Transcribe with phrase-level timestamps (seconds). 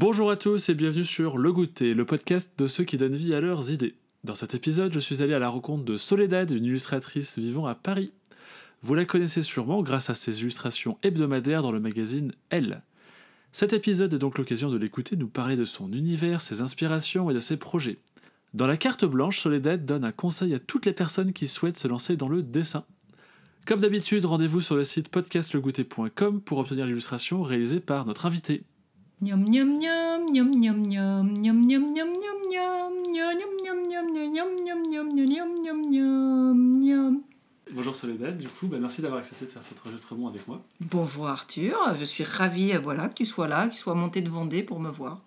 [0.00, 3.34] Bonjour à tous et bienvenue sur Le Goûter, le podcast de ceux qui donnent vie
[3.34, 3.96] à leurs idées.
[4.24, 7.74] Dans cet épisode, je suis allé à la rencontre de Soledad, une illustratrice vivant à
[7.74, 8.10] Paris.
[8.80, 12.80] Vous la connaissez sûrement grâce à ses illustrations hebdomadaires dans le magazine Elle.
[13.52, 17.34] Cet épisode est donc l'occasion de l'écouter nous parler de son univers, ses inspirations et
[17.34, 17.98] de ses projets.
[18.54, 21.88] Dans la carte blanche, Soledad donne un conseil à toutes les personnes qui souhaitent se
[21.88, 22.86] lancer dans le dessin.
[23.66, 28.62] Comme d'habitude, rendez-vous sur le site podcastlegouté.com pour obtenir l'illustration réalisée par notre invité.
[29.22, 32.72] Gnam gnam gnam gnam gnam gnam gnam gnam gnam gnam
[33.04, 37.22] gnam gnam gnam gnam gnam gnam gnam gnam gnam gnam
[37.74, 40.62] Bonjour Soledad, du coup, bah, merci d'avoir accepté de faire cet enregistrement avec moi.
[40.80, 44.30] Bonjour Arthur, je suis ravie voilà, que tu sois là, que tu sois monté de
[44.30, 45.20] Vendée pour me voir.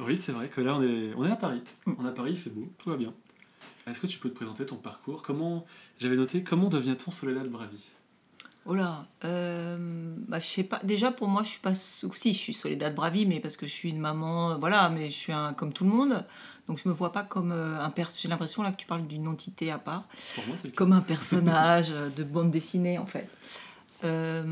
[0.00, 1.62] Oui, c'est vrai que là, on est, on est à Paris.
[1.86, 3.14] On est à Paris, il fait beau, tout va bien.
[3.86, 5.64] Est-ce que tu peux te présenter ton parcours Comment,
[5.98, 7.90] j'avais noté, comment devient-on Soledad Bravi
[8.70, 9.76] Oh là, euh,
[10.28, 10.78] bah, je sais pas.
[10.84, 11.74] Déjà pour moi, je suis pas.
[11.74, 15.10] Si, je suis Soledad Bravi, mais parce que je suis une maman, euh, voilà, mais
[15.10, 16.24] je suis un comme tout le monde.
[16.68, 18.10] Donc je me vois pas comme euh, un pers.
[18.16, 20.04] J'ai l'impression là que tu parles d'une entité à part,
[20.36, 20.76] Pour moi, c'est le cas.
[20.76, 23.28] comme un personnage euh, de bande dessinée en fait.
[24.04, 24.44] Euh,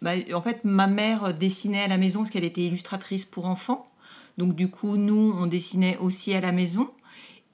[0.00, 3.84] bah, en fait, ma mère dessinait à la maison parce qu'elle était illustratrice pour enfants.
[4.38, 6.88] Donc du coup, nous, on dessinait aussi à la maison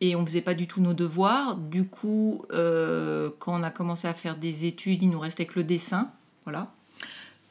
[0.03, 1.57] et on faisait pas du tout nos devoirs.
[1.57, 5.55] Du coup, euh, quand on a commencé à faire des études, il nous restait que
[5.55, 6.11] le dessin,
[6.45, 6.73] voilà.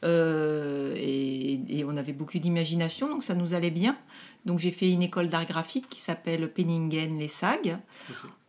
[0.04, 3.96] Euh, et, et on avait beaucoup d'imagination, donc ça nous allait bien.
[4.44, 7.78] Donc j'ai fait une école d'art graphique qui s'appelle Penningen les SAG.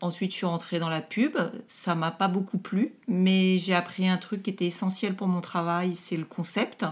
[0.02, 1.38] Ensuite, je suis rentrée dans la pub.
[1.70, 5.40] Ça m'a pas beaucoup plu, mais j'ai appris un truc qui était essentiel pour mon
[5.40, 6.86] travail, c'est le concept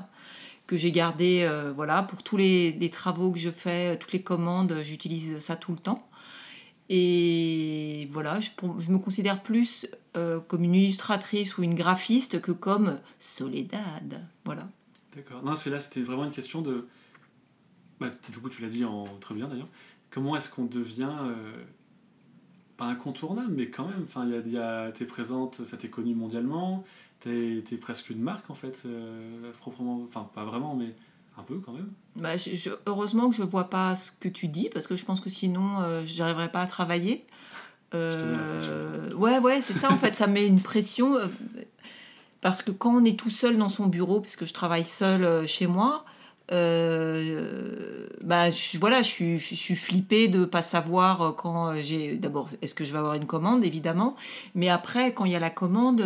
[0.65, 4.21] que j'ai gardé, euh, voilà, pour tous les, les travaux que je fais, toutes les
[4.21, 6.07] commandes, j'utilise ça tout le temps.
[6.93, 12.51] Et voilà, je, je me considère plus euh, comme une illustratrice ou une graphiste que
[12.51, 14.21] comme Soledad.
[14.43, 14.67] Voilà.
[15.15, 15.41] D'accord.
[15.41, 16.85] Non, c'est là, c'était vraiment une question de.
[18.01, 19.69] Bah, du coup, tu l'as dit en très bien d'ailleurs.
[20.09, 21.15] Comment est-ce qu'on devient.
[21.21, 21.63] euh,
[22.75, 24.03] Pas incontournable, mais quand même.
[24.03, 26.83] Enfin, y a, a- t'es présente, t'es connue mondialement,
[27.21, 30.03] t'es, t'es presque une marque en fait, euh, proprement.
[30.09, 30.93] Enfin, pas vraiment, mais
[31.41, 31.89] un peu quand même.
[32.15, 35.03] Bah, je- je- heureusement que je vois pas ce que tu dis parce que je
[35.05, 37.25] pense que sinon euh, j'arriverais pas à travailler.
[37.93, 41.27] Je Euh, ouais, ouais, c'est ça en fait, ça met une pression euh,
[42.41, 45.45] parce que quand on est tout seul dans son bureau, puisque je travaille seul euh,
[45.45, 46.05] chez moi,
[46.51, 51.81] euh, bah je, voilà, je suis, je suis flippée de pas savoir euh, quand euh,
[51.81, 52.17] j'ai.
[52.17, 54.15] D'abord, est-ce que je vais avoir une commande, évidemment,
[54.53, 56.03] mais après, quand il y a la commande,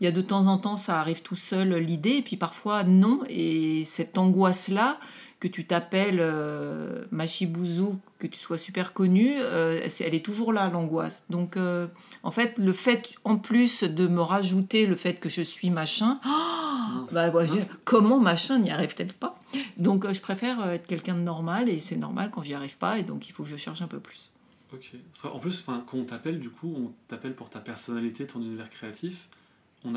[0.00, 2.84] il y a de temps en temps, ça arrive tout seul l'idée, et puis parfois
[2.84, 4.98] non, et cette angoisse-là,
[5.40, 10.68] que tu t'appelles euh, Machibouzou, que tu sois super connu, euh, elle est toujours là,
[10.68, 11.26] l'angoisse.
[11.30, 11.86] Donc, euh,
[12.22, 16.20] en fait, le fait, en plus de me rajouter le fait que je suis machin,
[17.12, 19.40] bah, je- comment machin n'y arrive-t-elle pas?
[19.78, 22.98] Donc, euh, je préfère être quelqu'un de normal, et c'est normal quand j'y arrive pas,
[22.98, 24.30] et donc il faut que je cherche un peu plus.
[24.72, 24.92] Ok.
[25.22, 29.28] Qu'en plus, quand on t'appelle, du coup, on t'appelle pour ta personnalité, ton univers créatif.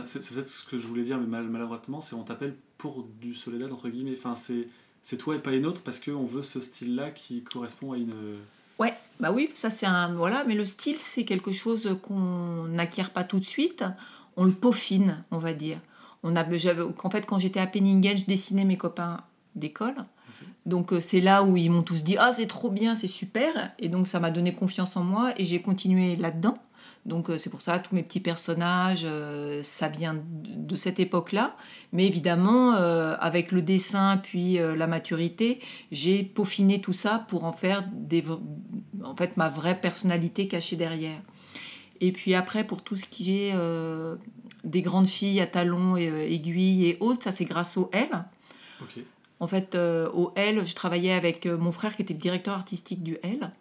[0.06, 3.36] C'est peut-être ce que je voulais dire, mais mal, maladroitement, c'est on t'appelle pour du
[3.36, 4.16] Soledad, entre guillemets.
[4.18, 4.68] Enfin, c'est,
[5.04, 8.14] c'est toi et pas une autre parce qu'on veut ce style-là qui correspond à une.
[8.80, 10.14] Ouais, bah oui, ça c'est un.
[10.14, 13.84] Voilà, mais le style, c'est quelque chose qu'on n'acquiert pas tout de suite.
[14.38, 15.78] On le peaufine, on va dire.
[16.24, 19.20] On a, j'avais, en fait, quand j'étais à Penningen, je dessinais mes copains
[19.56, 19.96] d'école.
[20.66, 23.72] Donc euh, c'est là où ils m'ont tous dit Ah, c'est trop bien, c'est super.
[23.80, 26.58] Et donc ça m'a donné confiance en moi et j'ai continué là-dedans.
[27.06, 31.56] Donc euh, c'est pour ça, tous mes petits personnages, euh, ça vient de cette époque-là.
[31.92, 35.60] Mais évidemment, euh, avec le dessin puis la maturité,
[35.92, 38.24] j'ai peaufiné tout ça pour en faire des,
[39.04, 41.20] en fait, ma vraie personnalité cachée derrière.
[42.04, 44.18] Et puis après, pour tout ce qui est euh,
[44.66, 48.10] des grandes filles à talons et euh, aiguilles et autres, ça c'est grâce au L.
[49.40, 53.04] En fait, euh, au L, je travaillais avec mon frère qui était le directeur artistique
[53.04, 53.52] du L,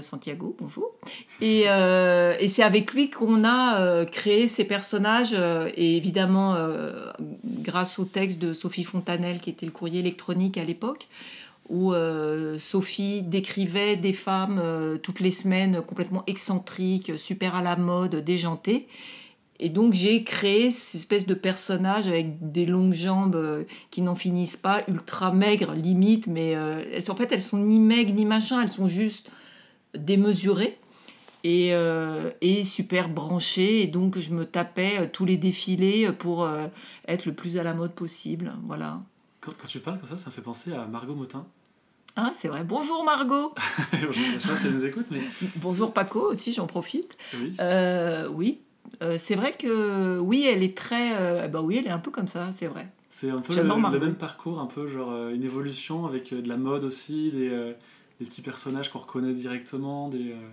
[0.00, 0.92] Santiago, bonjour.
[1.40, 6.54] Et, euh, et c'est avec lui qu'on a euh, créé ces personnages, euh, et évidemment,
[6.54, 7.10] euh,
[7.44, 11.08] grâce au texte de Sophie Fontanelle, qui était le courrier électronique à l'époque,
[11.68, 17.76] où euh, Sophie décrivait des femmes euh, toutes les semaines complètement excentriques, super à la
[17.76, 18.88] mode, déjantées.
[19.60, 24.14] Et donc j'ai créé cette espèce de personnage avec des longues jambes euh, qui n'en
[24.14, 28.62] finissent pas, ultra maigres limite, mais euh, en fait elles sont ni maigres ni machin,
[28.62, 29.30] elles sont juste
[29.94, 30.78] démesurées
[31.44, 33.82] et, euh, et super branchées.
[33.82, 36.66] Et donc je me tapais euh, tous les défilés pour euh,
[37.06, 38.52] être le plus à la mode possible.
[38.64, 39.00] Voilà.
[39.40, 41.46] Quand, quand tu parles comme ça, ça me fait penser à Margot Motin.
[42.16, 42.64] Ah, c'est vrai.
[42.64, 43.54] Bonjour Margot.
[43.92, 45.20] je sais pas si elle nous écoute, mais
[45.56, 47.16] Bonjour Paco aussi, j'en profite.
[47.34, 47.52] oui.
[47.60, 48.60] Euh, oui,
[49.16, 51.48] c'est vrai que oui, elle est très.
[51.48, 52.88] bah oui, elle est un peu comme ça, c'est vrai.
[53.10, 56.56] C'est un peu le, le même parcours, un peu genre une évolution avec de la
[56.56, 57.74] mode aussi, des,
[58.20, 60.32] des petits personnages qu'on reconnaît directement, des...
[60.32, 60.50] euh,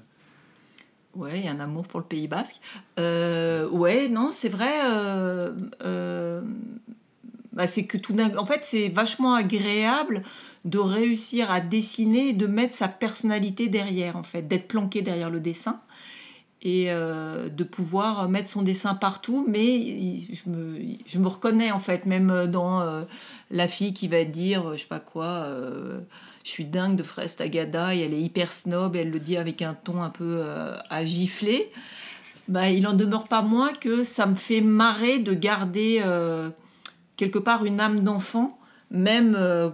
[1.15, 2.59] Ouais, un amour pour le Pays Basque.
[3.00, 4.73] Euh, ouais, non, c'est vrai.
[4.85, 5.53] euh,
[5.83, 6.41] euh,
[7.53, 10.23] bah, c'est que tout en fait, c'est vachement agréable
[10.65, 15.29] de réussir à dessiner et de mettre sa personnalité derrière, en fait, d'être planqué derrière
[15.29, 15.79] le dessin
[16.62, 19.45] et de pouvoir mettre son dessin partout.
[19.47, 23.06] Mais je me, reconnais en fait, même dans
[23.51, 25.47] la fille qui va dire, je sais pas quoi.
[26.45, 29.36] Je suis dingue de Fraise Tagada et elle est hyper snob et elle le dit
[29.36, 31.69] avec un ton un peu euh, à gifler.
[32.47, 36.51] Bah, il en demeure pas moins que ça me fait marrer de garder euh,
[37.18, 38.59] quelque part une âme d'enfant,
[38.92, 39.71] même euh,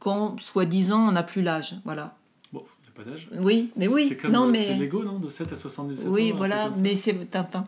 [0.00, 1.76] quand, soi-disant, on n'a plus l'âge.
[1.86, 2.14] Voilà.
[2.52, 3.28] Bon, il n'y a pas d'âge?
[3.40, 4.04] Oui, mais oui.
[4.06, 4.62] C'est comme non, mais...
[4.62, 5.18] c'est Lego, non?
[5.18, 6.10] De 7 à 77 ans.
[6.10, 7.66] un Oui, voilà, mais c'est Tintin.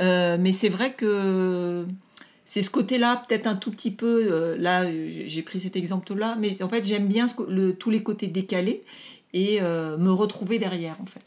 [0.00, 1.84] Euh, mais c'est vrai que
[2.50, 4.26] c'est ce côté-là, peut-être un tout petit peu.
[4.32, 7.90] euh, là, j'ai j'ai pris cet exemple-là, mais en fait, j'aime bien ce le, tous
[7.90, 8.82] les côtés décalés
[9.32, 11.24] et euh, me retrouver derrière, en fait.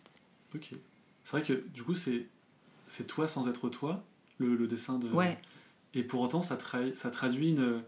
[0.53, 0.71] Ok.
[1.23, 2.25] C'est vrai que du coup, c'est
[2.87, 4.03] c'est toi sans être toi,
[4.37, 5.07] le, le dessin de...
[5.07, 5.37] Ouais.
[5.93, 7.81] Et pour autant, ça, tra- ça traduit une,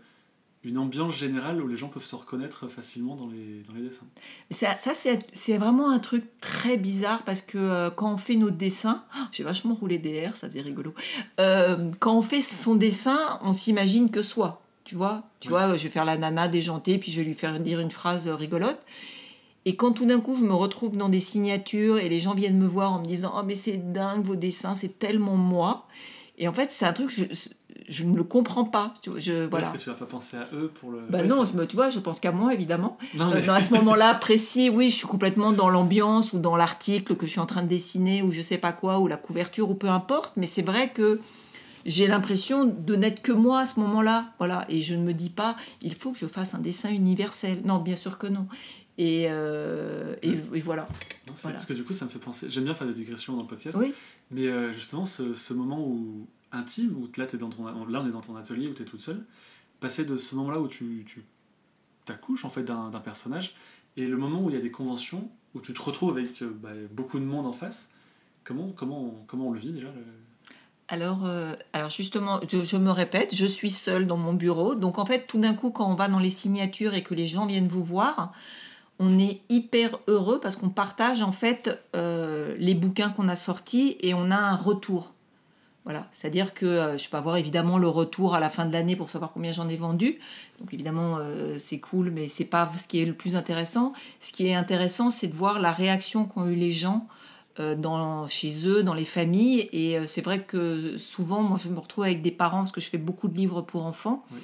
[0.65, 4.07] une ambiance générale où les gens peuvent se reconnaître facilement dans les, dans les dessins.
[4.49, 4.93] Ça, ça
[5.31, 9.25] c'est vraiment un truc très bizarre parce que euh, quand on fait nos dessins, oh,
[9.31, 10.93] j'ai vachement roulé des airs, ça faisait rigolo.
[11.39, 14.61] Euh, quand on fait son dessin, on s'imagine que soi.
[14.83, 17.59] Tu vois, tu vois, je vais faire la nana déjantée, puis je vais lui faire
[17.59, 18.79] dire une phrase euh, rigolote.
[19.65, 22.59] Et quand tout d'un coup je me retrouve dans des signatures et les gens viennent
[22.59, 25.87] me voir en me disant Oh, mais c'est dingue vos dessins, c'est tellement moi.
[26.37, 27.23] Et en fait, c'est un truc, je,
[27.87, 28.93] je ne le comprends pas.
[29.01, 29.67] Tu vois, je, voilà.
[29.67, 31.01] Est-ce que tu vas pas penser à eux pour le...
[31.09, 32.97] Bah Ouais, non, je me, tu vois, je pense qu'à moi, évidemment.
[33.15, 37.15] Non, Euh, à ce moment-là précis, oui, je suis complètement dans l'ambiance ou dans l'article
[37.15, 39.69] que je suis en train de dessiner ou je sais pas quoi, ou la couverture
[39.69, 41.19] ou peu importe, mais c'est vrai que
[41.85, 44.31] j'ai l'impression de n'être que moi à ce moment-là.
[44.39, 44.65] Voilà.
[44.69, 47.59] Et je ne me dis pas, il faut que je fasse un dessin universel.
[47.63, 48.47] Non, bien sûr que non.
[48.97, 50.83] Et, euh, et, et voilà.
[51.27, 51.55] Non, c'est- Voilà.
[51.57, 52.47] Parce que du coup, ça me fait penser...
[52.49, 53.77] J'aime bien faire des digressions dans le podcast.
[53.79, 53.93] Oui.
[54.31, 58.21] Mais euh, justement, ce, ce moment où intime, où là, dans ton, on est dans
[58.21, 59.23] ton atelier, où tu es toute seule,
[59.79, 61.23] passer de ce moment-là où tu, tu
[62.05, 63.55] t'accouches en fait d'un personnage,
[63.97, 66.51] et le moment où il y a des conventions, où tu te retrouves avec euh,
[66.61, 67.91] bah, beaucoup de monde en face,
[68.43, 73.47] comment, comment, comment on le vit déjà euh, alors justement, je, je me répète, je
[73.47, 74.75] suis seule dans mon bureau.
[74.75, 77.25] Donc en fait, tout d'un coup, quand on va dans les signatures et que les
[77.25, 78.33] gens viennent vous voir,
[78.99, 83.97] on est hyper heureux parce qu'on partage en fait euh, les bouquins qu'on a sortis
[84.01, 85.14] et on a un retour.
[85.85, 88.95] Voilà, c'est-à-dire que euh, je peux avoir évidemment le retour à la fin de l'année
[88.95, 90.17] pour savoir combien j'en ai vendu.
[90.59, 93.93] Donc évidemment, euh, c'est cool, mais c'est pas ce qui est le plus intéressant.
[94.19, 97.05] Ce qui est intéressant, c'est de voir la réaction qu'ont eu les gens
[97.59, 99.69] euh, dans, chez eux, dans les familles.
[99.73, 102.81] Et euh, c'est vrai que souvent, moi, je me retrouve avec des parents parce que
[102.81, 104.25] je fais beaucoup de livres pour enfants.
[104.31, 104.39] Oui.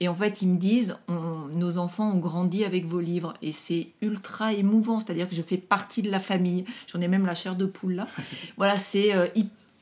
[0.00, 3.34] Et en fait, ils me disent, on- nos enfants ont grandi avec vos livres.
[3.42, 6.64] Et c'est ultra émouvant, c'est-à-dire que je fais partie de la famille.
[6.92, 8.08] J'en ai même la chair de poule là.
[8.56, 9.12] voilà, c'est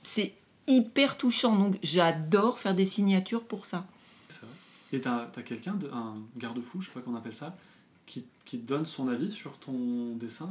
[0.03, 0.33] c'est
[0.69, 1.57] hyper touchant.
[1.57, 3.87] Donc j'adore faire des signatures pour ça.
[4.29, 4.55] C'est vrai.
[4.93, 7.57] Et t'as as, quelqu'un, un garde-fou, je sais pas qu'on appelle ça,
[8.07, 10.49] qui, qui donne son avis sur ton dessin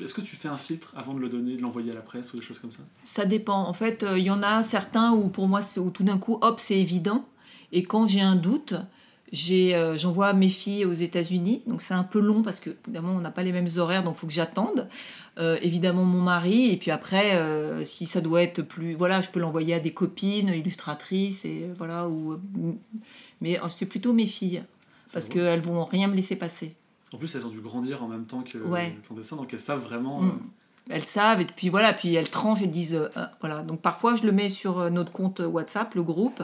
[0.00, 2.32] Est-ce que tu fais un filtre avant de le donner, de l'envoyer à la presse
[2.32, 2.82] ou des choses comme ça?
[3.04, 3.62] Ça dépend.
[3.68, 6.18] En fait, euh, il y en a certains où pour moi, c'est- où tout d'un
[6.18, 7.24] coup, hop, c'est évident.
[7.72, 8.74] Et quand j'ai un doute,
[9.32, 11.62] j'envoie mes filles aux États-Unis.
[11.66, 14.14] Donc c'est un peu long parce que évidemment, on n'a pas les mêmes horaires, donc
[14.16, 14.88] il faut que j'attende.
[15.38, 16.70] Euh, évidemment, mon mari.
[16.70, 19.92] Et puis après, euh, si ça doit être plus, voilà, je peux l'envoyer à des
[19.92, 22.08] copines illustratrices et euh, voilà.
[22.08, 22.36] Ou, euh,
[23.40, 24.62] mais euh, c'est plutôt mes filles
[25.12, 26.74] parce qu'elles vont rien me laisser passer.
[27.12, 28.96] En plus, elles ont dû grandir en même temps que Ouais.
[29.08, 30.20] ton dessin, donc elles savent vraiment.
[30.20, 30.28] Mm.
[30.28, 30.32] euh,
[30.90, 33.62] Elles savent, et puis voilà, puis elles tranchent et disent, euh, euh, voilà.
[33.62, 36.42] Donc parfois, je le mets sur euh, notre compte WhatsApp, le groupe,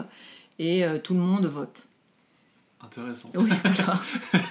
[0.59, 1.87] et euh, tout le monde vote.
[2.87, 3.31] Intéressant.
[3.35, 4.01] Oui, voilà.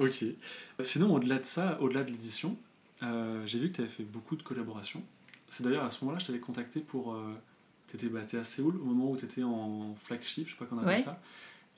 [0.00, 0.24] ok.
[0.80, 2.56] Sinon, au-delà de ça, au-delà de l'édition,
[3.02, 5.02] euh, j'ai vu que tu avais fait beaucoup de collaborations.
[5.48, 7.14] C'est d'ailleurs à ce moment-là, je t'avais contacté pour.
[7.14, 7.34] Euh,
[7.88, 10.78] tu étais, à Séoul au moment où tu étais en flagship, je sais pas qu'on
[10.78, 11.02] appelle Ouais.
[11.02, 11.20] ça.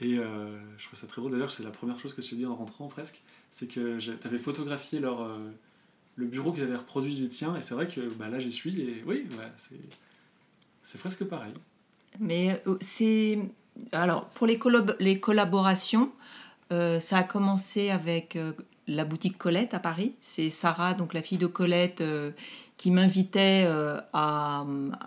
[0.01, 1.33] Et euh, je trouve ça très drôle.
[1.33, 3.23] D'ailleurs, c'est la première chose que je t'ai dit en rentrant presque.
[3.51, 5.39] C'est que tu avais photographié leur, euh,
[6.17, 7.57] le bureau qu'ils avaient reproduit du tien.
[7.57, 8.79] Et c'est vrai que bah, là, j'y suis.
[8.81, 9.77] Et oui, ouais, c'est,
[10.85, 11.55] c'est presque pareil.
[12.21, 13.39] Mais c'est.
[13.93, 14.59] Alors, pour les,
[15.01, 16.11] les collaborations,
[16.73, 18.53] euh, ça a commencé avec euh,
[18.87, 20.15] la boutique Colette à Paris.
[20.21, 22.31] C'est Sarah, donc la fille de Colette, euh,
[22.79, 23.69] qui m'invitait
[24.13, 24.65] à,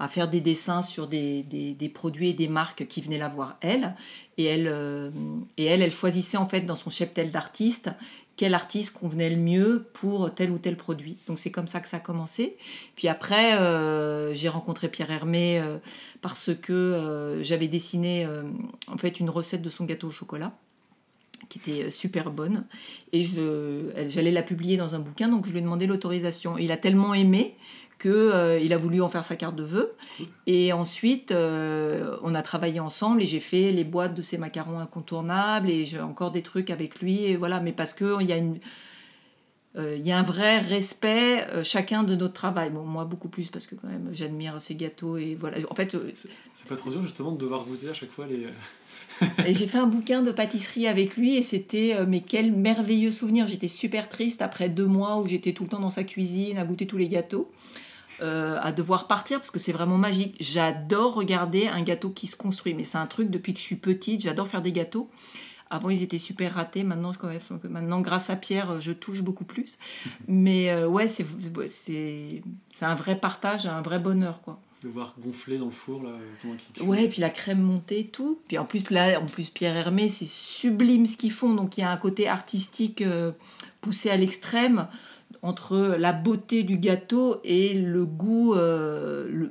[0.07, 3.95] faire des dessins sur des, des, produits et des marques qui venaient la voir elle.
[4.37, 5.11] Et elle,
[5.57, 7.89] et elle, elle choisissait en fait dans son cheptel d'artistes
[8.37, 11.17] quel artiste convenait le mieux pour tel ou tel produit.
[11.27, 12.57] Donc c'est comme ça que ça a commencé.
[12.95, 15.77] Puis après, euh, j'ai rencontré Pierre Hermé euh,
[16.21, 18.27] parce que euh, j'avais dessiné
[18.91, 20.53] en fait une recette de son gâteau au chocolat
[21.47, 22.65] qui était super bonne
[23.11, 26.57] et j'allais la publier dans un bouquin donc je lui ai demandé l'autorisation.
[26.57, 27.55] Il a tellement aimé
[27.99, 29.93] qu'il euh, il a voulu en faire sa carte de vœux.
[30.47, 34.79] Et ensuite, euh, on a travaillé ensemble et j'ai fait les boîtes de ses macarons
[34.79, 37.25] incontournables et j'ai encore des trucs avec lui.
[37.25, 38.59] Et voilà, mais parce qu'il y a une.
[39.77, 42.69] Euh, il y a un vrai respect chacun de notre travail.
[42.69, 45.57] Bon, moi beaucoup plus parce que quand même j'admire ses gâteaux et voilà.
[45.69, 45.97] En fait,
[46.53, 48.47] c'est pas trop dur justement de devoir goûter à chaque fois les.
[49.45, 53.47] et j'ai fait un bouquin de pâtisserie avec lui et c'était mais quel merveilleux souvenir.
[53.47, 56.65] J'étais super triste après deux mois où j'étais tout le temps dans sa cuisine à
[56.65, 57.49] goûter tous les gâteaux.
[58.21, 60.37] Euh, à devoir partir parce que c'est vraiment magique.
[60.39, 63.75] J'adore regarder un gâteau qui se construit, mais c'est un truc depuis que je suis
[63.75, 64.21] petite.
[64.21, 65.09] J'adore faire des gâteaux.
[65.69, 66.83] Avant, ils étaient super ratés.
[66.83, 69.77] Maintenant, je, quand même, maintenant grâce à Pierre, je touche beaucoup plus.
[70.27, 71.25] Mais euh, ouais, c'est,
[71.67, 72.41] c'est,
[72.71, 74.41] c'est un vrai partage, un vrai bonheur.
[74.41, 74.61] quoi.
[74.83, 76.03] De voir gonfler dans le four.
[76.03, 76.11] Là,
[76.81, 78.39] ouais, et puis la crème montée, tout.
[78.47, 81.53] Puis en plus, là, en plus Pierre Hermé, c'est sublime ce qu'ils font.
[81.53, 83.31] Donc il y a un côté artistique euh,
[83.81, 84.87] poussé à l'extrême
[85.41, 89.47] entre la beauté du gâteau et le goût euh,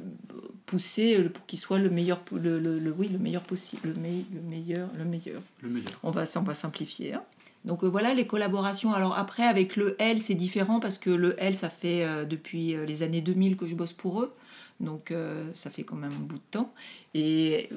[0.67, 4.89] poussé pour qu'il soit le meilleur le, le, oui le meilleur possible le, le, meilleur
[4.97, 5.43] le meilleur.
[5.63, 6.01] Le meilleur.
[6.03, 7.23] On va on va simplifier hein.
[7.65, 8.93] donc euh, voilà les collaborations.
[8.93, 12.75] Alors après avec le L c'est différent parce que le L ça fait euh, depuis
[12.87, 14.35] les années 2000 que je bosse pour eux.
[14.81, 15.15] Donc
[15.55, 16.75] ça fait quand même un bout de temps.
[17.15, 17.69] Et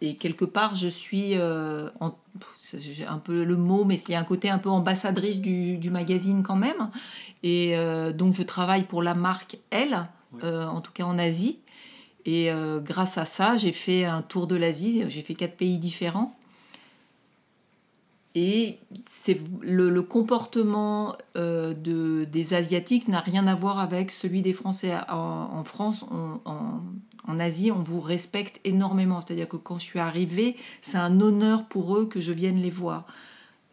[0.00, 1.88] et quelque part, je suis, euh,
[2.72, 5.76] j'ai un peu le mot, mais il y a un côté un peu ambassadrice du,
[5.76, 6.90] du magazine quand même.
[7.42, 10.06] Et euh, donc, je travaille pour la marque Elle,
[10.44, 11.58] euh, en tout cas en Asie.
[12.26, 12.50] Et
[12.82, 15.02] grâce à ça, j'ai fait un tour de l'Asie.
[15.08, 16.36] J'ai fait quatre pays différents.
[18.34, 24.52] Et c'est le, le, comportement de, des Asiatiques n'a rien à voir avec celui des
[24.52, 24.94] Français.
[25.08, 26.82] En, en France, on, en,
[27.26, 29.20] en Asie, on vous respecte énormément.
[29.20, 32.70] C'est-à-dire que quand je suis arrivée, c'est un honneur pour eux que je vienne les
[32.70, 33.04] voir.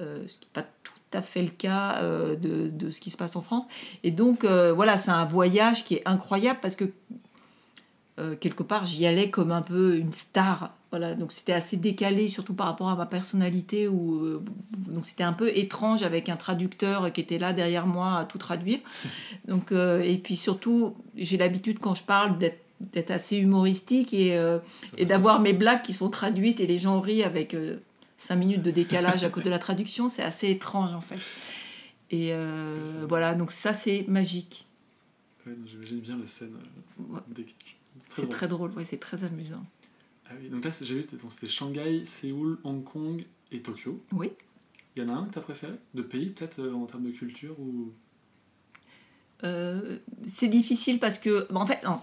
[0.02, 3.18] Euh, ce qui n'est pas tout à fait le cas euh, de, ce qui se
[3.18, 3.66] passe en France.
[4.04, 6.86] Et donc, euh, voilà, c'est un voyage qui est incroyable parce que
[8.40, 10.74] quelque part, j'y allais comme un peu une star.
[10.90, 13.90] Voilà, donc c'était assez décalé, surtout par rapport à ma personnalité.
[13.90, 14.40] Où,
[14.88, 18.38] donc c'était un peu étrange avec un traducteur qui était là derrière moi à tout
[18.38, 18.80] traduire.
[19.50, 24.60] Donc, et puis surtout, j'ai l'habitude quand je parle d'être d'être assez humoristique et, euh,
[24.98, 27.77] et d'avoir mes blagues qui sont traduites et les gens rient avec euh,
[28.17, 31.20] cinq minutes de décalage à cause de la traduction, c'est assez étrange en fait.
[32.12, 34.67] Et euh, voilà, donc ça c'est magique.
[35.46, 36.58] J'imagine bien les scènes.
[38.10, 39.63] C'est très drôle, ouais, c'est très amusant.
[40.27, 44.01] Ah oui, donc là j'ai vu c'était Shanghai, Séoul, Hong Kong et Tokyo.
[44.12, 44.32] Oui.
[44.96, 47.12] Il y en a un que tu as préféré De pays peut-être en termes de
[47.12, 47.91] culture ou...
[50.25, 52.00] c'est difficile parce que, en fait, non,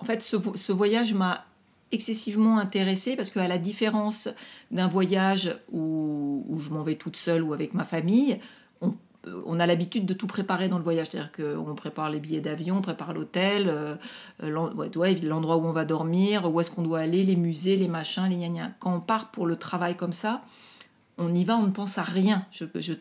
[0.00, 1.44] en fait, ce, voyage m'a
[1.92, 4.28] excessivement intéressée parce qu'à la différence
[4.70, 8.38] d'un voyage où, je m'en vais toute seule ou avec ma famille,
[9.46, 11.08] on, a l'habitude de tout préparer dans le voyage.
[11.10, 13.96] C'est-à-dire qu'on prépare les billets d'avion, on prépare l'hôtel, euh,
[14.42, 18.36] l'endroit où on va dormir, où est-ce qu'on doit aller, les musées, les machins, les
[18.36, 20.42] gna, Quand on part pour le travail comme ça,
[21.18, 22.46] on y va, on ne pense à rien.
[22.50, 22.94] Je je,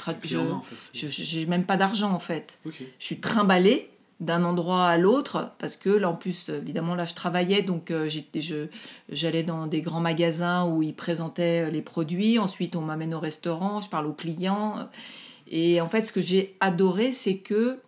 [1.07, 2.59] je, même pas d'argent en fait.
[2.65, 3.89] Je suis trimballée
[4.19, 8.09] d'un endroit à l'autre parce que là en plus évidemment là je travaillais donc euh,
[8.09, 8.67] j'étais je
[9.09, 12.39] j'allais dans des grands magasins où ils présentaient les produits.
[12.39, 14.89] Ensuite on m'amène au restaurant je parle aux clients.
[15.49, 17.79] Et en fait ce que j'ai adoré c'est que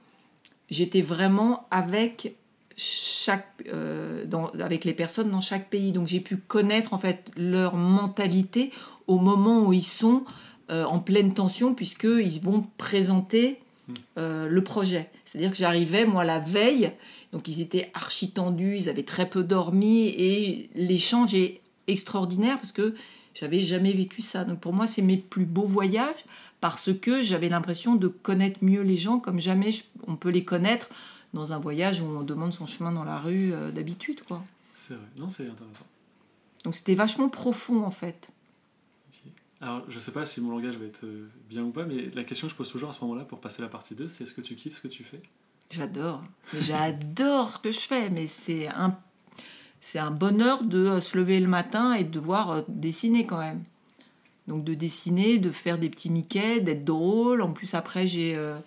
[0.70, 2.36] j'étais vraiment avec
[2.78, 5.92] chaque euh, dans, avec les personnes dans chaque pays.
[5.92, 8.72] Donc j'ai pu connaître en fait leur mentalité
[9.08, 10.26] au moment où ils sont
[10.70, 13.58] euh, en pleine tension puisque ils vont présenter
[13.88, 13.94] mmh.
[14.46, 16.92] le projet c'est-à-dire que j'arrivais, moi, la veille,
[17.34, 22.72] donc ils étaient archi tendus, ils avaient très peu dormi, et l'échange est extraordinaire parce
[22.72, 22.96] que
[23.36, 24.44] j'avais jamais vécu ça.
[24.44, 26.26] Donc pour moi, c'est mes plus beaux voyages
[26.62, 29.70] parce que j'avais l'impression de connaître mieux les gens comme jamais
[30.08, 30.90] on peut les connaître
[31.36, 34.44] dans un voyage où on demande son chemin dans la rue euh, d'habitude, quoi.
[34.76, 35.86] C'est vrai, non, c'est intéressant.
[36.64, 38.32] Donc c'était vachement profond en fait.
[39.62, 42.24] Alors, je sais pas si mon langage va être euh, bien ou pas, mais la
[42.24, 44.34] question que je pose toujours à ce moment-là pour passer la partie 2, c'est est-ce
[44.34, 45.22] que tu kiffes ce que tu fais?
[45.70, 46.24] J'adore.
[46.58, 48.98] J'adore ce que je fais, mais c'est un,
[49.82, 53.40] c'est un bonheur de euh, se lever le matin et de devoir euh, dessiner quand
[53.40, 53.64] même.
[54.50, 57.44] Donc de dessiner, de faire des petits Mickey, d'être drôle.
[57.44, 58.58] En plus, après, j'ai euh,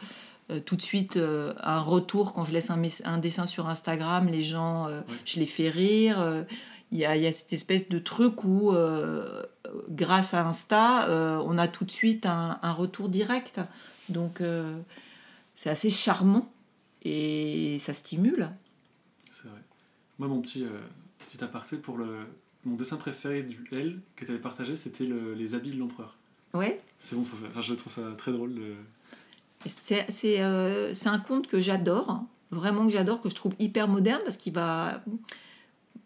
[0.50, 4.28] euh, tout de suite euh, un retour quand je laisse un, dessin sur Instagram.
[4.28, 4.88] Les gens,
[5.24, 6.44] je les fais rire.
[6.92, 9.42] Il y, a, il y a cette espèce de truc où, euh,
[9.88, 13.60] grâce à Insta, euh, on a tout de suite un, un retour direct.
[14.10, 14.78] Donc, euh,
[15.54, 16.52] c'est assez charmant
[17.02, 18.50] et ça stimule.
[19.30, 19.60] C'est vrai.
[20.18, 20.66] Moi, mon petit,
[21.26, 22.26] petit aparté pour le.
[22.64, 26.16] Mon dessin préféré du L que tu avais partagé, c'était le- les habits de l'empereur.
[26.54, 26.80] Ouais.
[27.00, 27.48] C'est mon préféré.
[27.50, 28.54] Enfin, je trouve ça très drôle.
[28.54, 28.74] De...
[29.66, 33.88] C'est c'est, euh, c'est un conte que j'adore, vraiment que j'adore, que je trouve hyper
[33.88, 35.02] moderne parce qu'il va.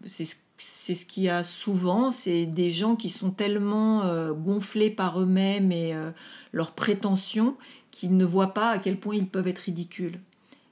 [0.04, 4.32] C'est ce, c'est ce qu'il y a souvent, c'est des gens qui sont tellement euh,
[4.32, 6.10] gonflés par eux-mêmes et euh,
[6.52, 7.56] leurs prétentions
[7.90, 10.18] qu'ils ne voient pas à quel point ils peuvent être ridicules.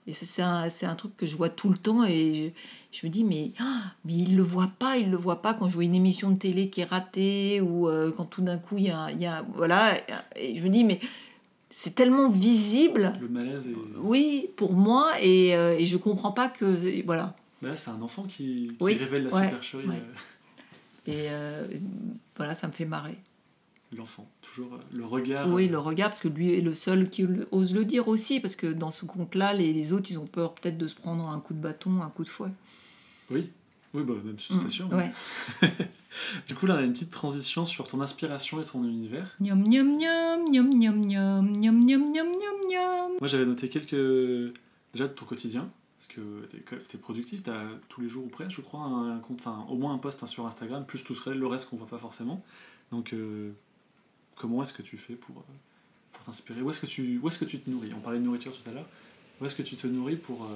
[0.07, 2.53] Et c'est un, c'est un truc que je vois tout le temps et
[2.93, 5.55] je, je me dis, mais, ah, mais ils le voient pas, ils le voient pas
[5.55, 8.59] quand je vois une émission de télé qui est ratée ou euh, quand tout d'un
[8.59, 9.45] coup il y a, il y a.
[9.55, 9.95] Voilà,
[10.37, 11.01] et je me dis, mais
[11.71, 13.75] c'est tellement visible Le malaise est.
[14.03, 17.03] oui, pour moi, et, et je comprends pas que.
[17.05, 17.35] Voilà.
[17.71, 19.87] Là, c'est un enfant qui, qui Oui, révèle la ouais, supercherie.
[19.87, 19.95] ouais.
[21.09, 21.67] euh, Et euh,
[22.37, 23.17] voilà, ça me fait marrer.
[23.97, 24.29] L'enfant.
[24.43, 25.49] Toujours euh, le regard.
[25.53, 28.57] Oui, le regard, parce que lui est le seul qui ose le dire aussi, parce
[28.57, 31.39] que dans ce conte-là, les, les autres, ils ont peur peut-être de se prendre un
[31.41, 32.51] coup de bâton, un coup de fouet.
[33.31, 33.51] Oui.
[33.93, 34.93] Oui, bah, même c'est Mm, sûr.
[34.93, 35.13] Ouais.
[36.47, 39.35] Du coup, là, on a une petite transition sur ton inspiration et ton univers.
[39.41, 42.29] Miam, miam, miam, miam, miam, miam, miam, miam, miam,
[42.71, 43.11] miam.
[43.21, 43.91] Moi, j'avais noté quelques.
[44.93, 45.69] Déjà de ton quotidien.
[46.07, 46.49] Parce que
[46.87, 49.65] tu es, productif, tu as tous les jours ou presque, je crois, un compte, enfin,
[49.71, 52.43] au moins un post hein, sur Instagram, plus tout le reste qu'on voit pas forcément.
[52.91, 53.53] Donc, euh,
[54.35, 55.43] comment est-ce que tu fais pour, euh,
[56.13, 56.61] pour t'inspirer?
[56.61, 57.91] Où est-ce, que tu, où est-ce que tu te nourris?
[57.97, 58.87] On parlait de nourriture tout à l'heure.
[59.41, 60.49] Où est-ce que tu te nourris pour euh,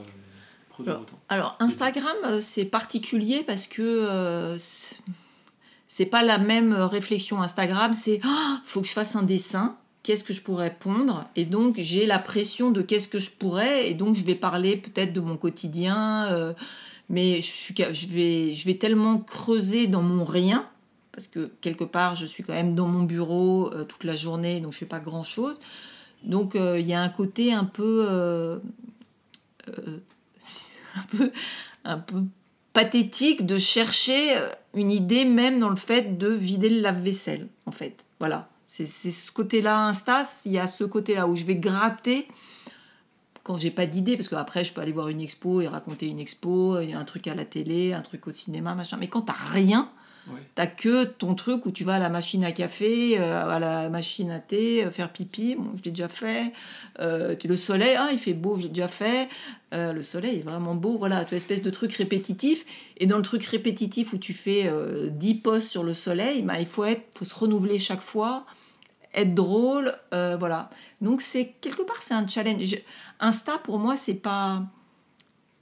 [0.69, 1.21] produire Alors, autant?
[1.29, 7.41] Alors, Instagram, c'est particulier parce que euh, c'est- pas la même réflexion.
[7.43, 9.79] Instagram, c'est Ah, faut que je fasse un dessin.
[10.09, 13.91] Qu'est-ce que je pourrais pondre Et donc, j'ai la pression de qu'est-ce que je pourrais.
[13.91, 16.33] Et donc, je vais parler peut-être de mon quotidien.
[16.33, 16.55] euh,
[17.11, 20.67] mais je, suis je, vais, je vais tellement creuser dans mon rien.
[21.13, 24.61] Parce que quelque part, je suis quand même dans mon bureau euh, toute la journée.
[24.61, 25.61] Donc, je fais pas grand-chose.
[26.23, 28.09] Donc, euh, il y a un côté un peu.
[29.67, 31.31] un peu,
[31.85, 32.23] un peu
[32.73, 34.39] pathétique de chercher
[34.73, 38.07] une idée même dans le fait de vider le lave-vaisselle, en fait.
[38.21, 38.49] Voilà.
[38.69, 42.29] C'est ce côté-là, Insta, il y a ce côté-là où je vais gratter
[43.43, 46.19] quand j'ai pas d'idée, parce qu'après je peux aller voir une expo et raconter une
[46.19, 48.99] expo, il y a un truc à la télé, un truc au cinéma, machin.
[49.01, 49.91] Mais quand t'as rien,
[50.31, 50.43] Ouais.
[50.55, 53.89] T'as que ton truc où tu vas à la machine à café, euh, à la
[53.89, 56.53] machine à thé, euh, faire pipi, bon, je l'ai déjà fait.
[57.01, 59.31] Euh, tu- le soleil, ah, il fait beau, j'ai déjà fait.
[59.73, 62.67] Euh, le soleil est vraiment beau, voilà, tu as espèce de truc répétitif.
[62.99, 66.61] Et dans le truc répétitif où tu fais euh, 10 posts sur le soleil, bah,
[66.61, 68.45] il faut, être, faut se renouveler chaque fois,
[69.19, 70.71] être drôle, euh, voilà.
[71.01, 72.77] Donc c'est quelque part c'est un challenge.
[73.21, 74.63] Insta pour moi c'est pas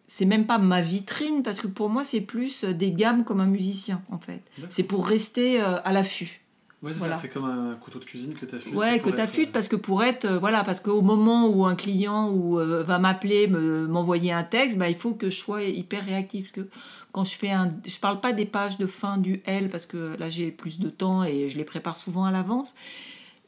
[0.08, 3.40] c'est même pas ma vitrine parce que pour moi c'est plus euh, des gammes comme
[3.40, 4.42] un musicien en fait.
[4.68, 6.42] C'est pour rester euh, à l'affût.
[6.82, 7.14] Ouais, c'est Voilà.
[7.14, 9.76] ça, c'est comme un couteau de cuisine que tu as Ouais, que t'affûtes parce que
[9.76, 13.86] pour être euh, voilà parce qu'au moment où un client ou euh, va m'appeler me-
[13.86, 16.70] m'envoyer un texte, bah, il faut que je sois hyper réactif parce que
[17.12, 20.16] quand je fais un je parle pas des pages de fin du L parce que
[20.20, 22.74] là j'ai plus de temps et je les prépare souvent à l'avance.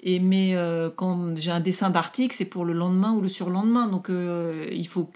[0.01, 3.89] Et mais euh, quand j'ai un dessin d'article, c'est pour le lendemain ou le surlendemain.
[3.89, 5.11] Donc euh, il faut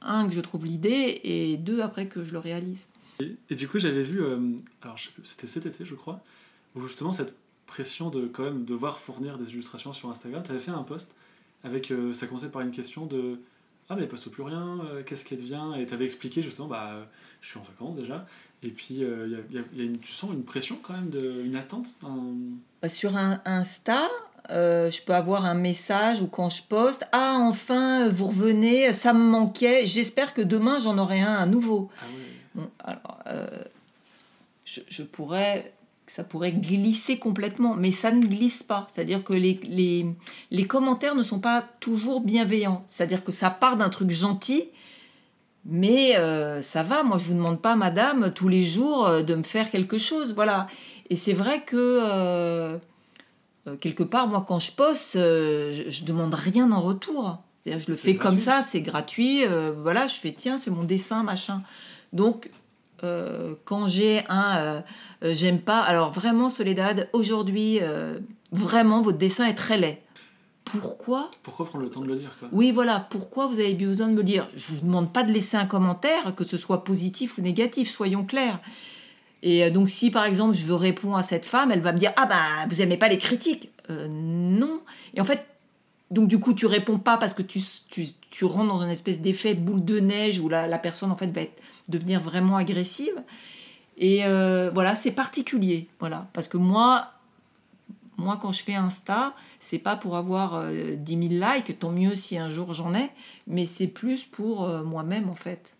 [0.00, 2.88] un que je trouve l'idée et deux après que je le réalise.
[3.50, 4.38] Et, du coup, j'avais vu, euh,
[4.80, 6.20] alors c'était cet été, je crois,
[6.74, 7.34] où justement cette
[7.66, 11.14] pression de quand même devoir fournir des illustrations sur Instagram, tu avais fait un post
[11.62, 13.38] avec, euh, ça commençait par une question de
[13.88, 17.06] Ah, mais il poste plus rien, qu'est-ce qui devient Et tu avais expliqué justement, bah,
[17.40, 18.26] je suis en vacances déjà,
[18.62, 20.30] et puis euh, il y a- il y a- il y a une, tu sens
[20.32, 22.34] une pression quand même, de, une attente un-
[22.80, 24.08] Bah, Sur un Insta,
[24.50, 29.12] euh, je peux avoir un message ou quand je poste Ah, enfin, vous revenez, ça
[29.12, 31.90] me manquait, j'espère que demain j'en aurai un à nouveau.
[32.00, 32.04] Ah
[32.54, 33.46] Bon, alors, euh,
[34.64, 35.72] je, je pourrais.
[36.08, 38.86] Ça pourrait glisser complètement, mais ça ne glisse pas.
[38.92, 40.04] C'est-à-dire que les, les,
[40.50, 42.82] les commentaires ne sont pas toujours bienveillants.
[42.86, 44.64] C'est-à-dire que ça part d'un truc gentil,
[45.64, 47.02] mais euh, ça va.
[47.02, 50.34] Moi, je vous demande pas, madame, tous les jours euh, de me faire quelque chose.
[50.34, 50.66] Voilà.
[51.10, 52.78] Et c'est vrai que euh,
[53.80, 57.38] quelque part, moi, quand je poste, euh, je, je demande rien en retour.
[57.64, 59.44] Je le fais comme ça, c'est gratuit.
[59.82, 61.62] voilà, je fais tiens, c'est mon dessin, machin.
[62.12, 62.50] Donc,
[63.64, 64.82] quand j'ai un
[65.22, 67.78] j'aime pas, alors vraiment, Soledad, aujourd'hui,
[68.50, 70.01] vraiment, votre dessin est très laid.
[70.64, 72.48] Pourquoi Pourquoi prendre le temps de le dire quoi?
[72.52, 74.46] Oui, voilà, pourquoi vous avez besoin de me le dire?
[74.54, 78.24] Je vous demande pas de laisser un commentaire, que ce soit positif ou négatif, soyons
[78.24, 78.60] clairs.
[79.42, 81.98] Et euh, donc, si par exemple je veux répondre à cette femme, elle va me
[81.98, 84.80] dire Ah bah, vous aimez pas les critiques Euh, Non.
[85.14, 85.44] Et en fait,
[86.12, 89.20] donc du coup, tu réponds pas parce que tu, tu, tu rentres dans une espèce
[89.20, 93.14] d'effet boule de neige où la, la personne en fait va être, devenir vraiment agressive.
[93.98, 95.88] Et euh, voilà, c'est particulier.
[96.00, 96.28] Voilà.
[96.32, 97.11] Parce que moi,
[98.18, 102.14] moi, quand je fais Insta, c'est pas pour avoir euh, 10 000 likes, tant mieux
[102.14, 103.10] si un jour j'en ai,
[103.46, 105.74] mais c'est plus pour euh, moi-même en fait.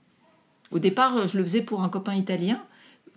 [0.70, 2.62] Au départ, je le faisais pour un copain italien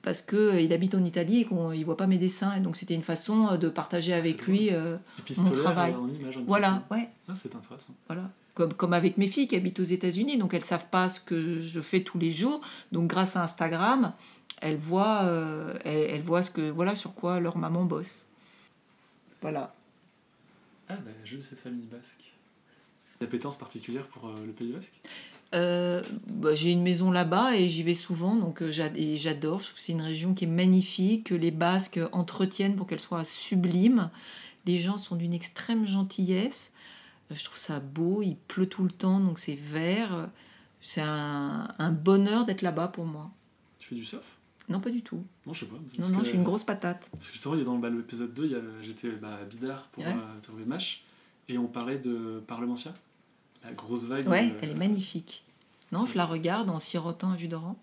[0.01, 2.75] parce que euh, il habite en Italie et qu'il voit pas mes dessins, et donc
[2.75, 4.97] c'était une façon euh, de partager avec lui euh,
[5.38, 5.95] mon travail.
[5.95, 7.93] en image un petit Voilà, ouais, Ah, c'est intéressant.
[8.08, 8.30] voilà.
[8.54, 11.60] Comme, comme avec mes filles qui habitent aux États-Unis, donc elles savent pas ce que
[11.60, 12.62] je fais tous les jours.
[12.91, 14.13] Donc grâce à Instagram,
[14.62, 18.30] elles voient, euh, elles, elles voient ce que, voilà, sur quoi leur maman bosse.
[19.45, 19.75] Voilà.
[20.89, 22.34] Ah, bah, je de cette famille basque.
[23.21, 24.99] L'appétence particulière pour euh, le Pays basque?
[25.53, 29.60] Euh, bah, j'ai une maison là-bas et j'y vais souvent, donc euh, j'adore.
[29.60, 32.99] Je trouve que c'est une région qui est magnifique, que les Basques entretiennent pour qu'elle
[32.99, 34.10] soit sublime.
[34.65, 36.71] Les gens sont d'une extrême gentillesse.
[37.29, 40.29] Je trouve ça beau, il pleut tout le temps, donc c'est vert.
[40.81, 43.29] C'est un, un bonheur d'être là-bas pour moi.
[43.77, 44.34] Tu fais du surf?
[44.69, 45.23] Non, pas du tout.
[45.45, 45.78] Non, je sais pas.
[45.99, 47.10] Non, non, que- je suis une grosse patate.
[47.12, 49.39] Parce que justement, il y a dans bah, l'épisode 2, il y a- j'étais bah,
[49.41, 50.12] à pour Ouais.
[50.12, 51.04] euh, trouver Mash,
[51.49, 52.93] et on parlait de Parlementia,
[53.63, 54.28] la grosse vague.
[54.28, 55.43] Ouais, elle est magnifique.
[55.91, 57.75] Non, je la regarde en sirotant un jus d'orange.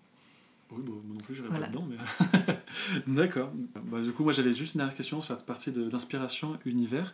[0.71, 1.67] Oui, bon, moi non plus, j'irai Voilà.
[1.67, 1.97] pas dedans, mais.
[3.07, 3.51] D'accord.
[3.85, 7.13] Bah, du coup, moi, j'avais juste une dernière question sur cette partie de- d'inspiration univers.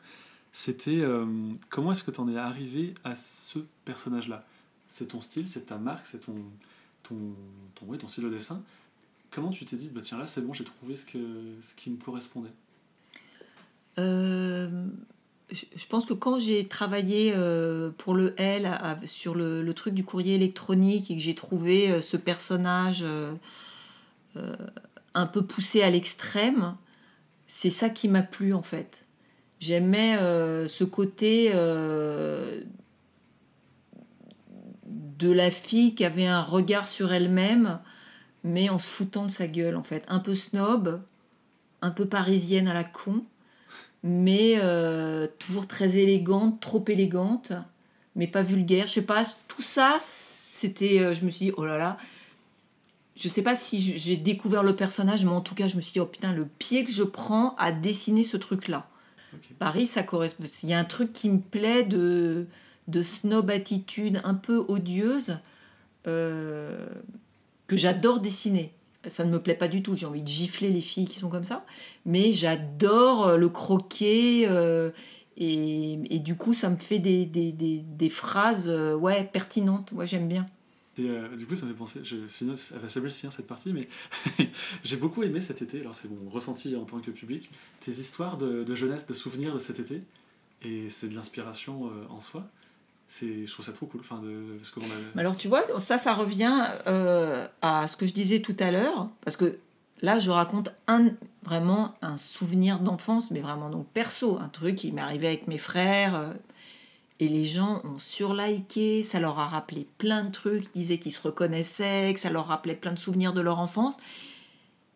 [0.51, 1.25] C'était euh,
[1.69, 4.45] comment est-ce que tu en es arrivé à ce personnage-là?
[4.87, 6.35] C'est ton style, c'est ta marque, c'est ton,
[7.03, 7.15] ton,
[7.75, 8.63] ton, ouais, ton style de dessin.
[9.31, 11.19] Comment tu t'es dit, bah tiens, là, c'est bon, j'ai trouvé ce, que,
[11.61, 12.49] ce qui me correspondait?
[13.97, 14.87] Euh,
[15.51, 18.71] je pense que quand j'ai travaillé euh, pour le L
[19.05, 23.05] sur le, le truc du courrier électronique et que j'ai trouvé euh, ce personnage
[25.15, 26.75] un peu poussé à l'extrême,
[27.47, 29.05] c'est ça qui m'a plu en fait.
[29.59, 30.17] J'aimais
[30.69, 31.51] ce côté
[35.19, 37.79] de la fille qui avait un regard sur elle-même,
[38.43, 40.03] mais en se foutant de sa gueule en fait.
[40.07, 41.01] Un peu snob,
[41.81, 43.23] un peu parisienne à la con
[44.03, 47.53] mais euh, toujours très élégante, trop élégante,
[48.15, 48.87] mais pas vulgaire.
[48.87, 50.99] Je sais pas, tout ça, c'était.
[50.99, 51.97] euh, je me suis dit, oh là là.
[53.15, 55.91] Je sais pas si j'ai découvert le personnage, mais en tout cas, je me suis
[55.91, 58.87] dit, oh putain, le pied que je prends à dessiner ce truc-là.
[59.59, 60.45] Paris, ça correspond.
[60.63, 62.47] Il y a un truc qui me plaît de,
[62.87, 65.37] de snob attitude un peu odieuse
[66.07, 66.87] euh,
[67.69, 68.73] que j'adore dessiner.
[69.07, 69.95] Ça ne me plaît pas du tout.
[69.95, 71.65] J'ai envie de gifler les filles qui sont comme ça.
[72.05, 74.45] Mais j'adore euh, le croquer.
[74.49, 74.91] euh,
[75.37, 79.93] et, et du coup, ça me fait des, des, des, phrases euh, ouais, pertinentes.
[79.93, 80.45] Ouais, j'aime bien.
[80.99, 83.87] Euh, du coup, ça me fait penser, je elle va se finir cette partie, mais
[84.83, 88.37] j'ai beaucoup aimé cet été, alors c'est mon ressenti en tant que public, tes histoires
[88.37, 90.01] de, jeunesse, de souvenirs de cet été,
[90.61, 92.51] et c'est de l'inspiration en soi.
[93.11, 94.81] C'est, je trouve ça trop cool, enfin, de ce qu'on.
[95.15, 98.69] Mais alors, tu vois, ça, ça revient euh, à ce que je disais tout à
[98.69, 99.57] l'heure, parce que
[100.01, 101.07] là, je raconte un,
[101.43, 105.57] vraiment un souvenir d'enfance, mais vraiment donc perso, un truc qui m'est arrivé avec mes
[105.57, 106.13] frères.
[106.15, 106.33] euh,
[107.21, 111.11] et les gens ont surliké, ça leur a rappelé plein de trucs, ils disaient qu'ils
[111.11, 113.97] se reconnaissaient, que ça leur rappelait plein de souvenirs de leur enfance.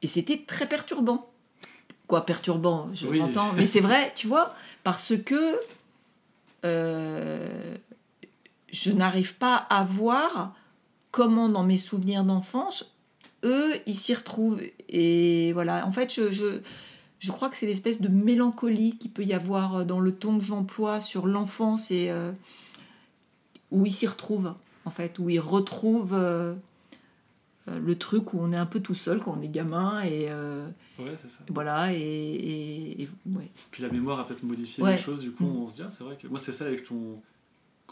[0.04, 1.30] Et c'était très perturbant.
[2.08, 3.18] Quoi, perturbant, je Oui.
[3.18, 3.52] m'entends.
[3.54, 4.54] Mais c'est vrai, tu vois,
[4.86, 5.60] parce que
[6.64, 7.76] euh,
[8.74, 10.54] je n'arrive pas à voir
[11.12, 12.92] comment dans mes souvenirs d'enfance,
[13.46, 14.60] eux, ils s'y retrouvent.
[14.90, 16.60] Et voilà, en fait, je, je,
[17.20, 20.44] je crois que c'est l'espèce de mélancolie qu'il peut y avoir dans le ton que
[20.44, 22.32] j'emploie sur l'enfance et euh,
[23.72, 24.54] où ils s'y retrouvent,
[24.86, 26.54] en fait, où ils retrouvent euh,
[27.70, 30.26] euh, le truc où on est un peu tout seul quand on est gamin et
[30.30, 30.68] euh,
[31.00, 31.40] Ouais, c'est ça.
[31.50, 33.50] voilà et, et- et- ouais.
[33.72, 34.96] Puis la mémoire a peut-être modifié Ouais.
[34.96, 35.58] les choses, du coup, Mm.
[35.64, 36.28] on se dit, ah, c'est vrai que.
[36.28, 37.22] Moi, c'est ça avec ton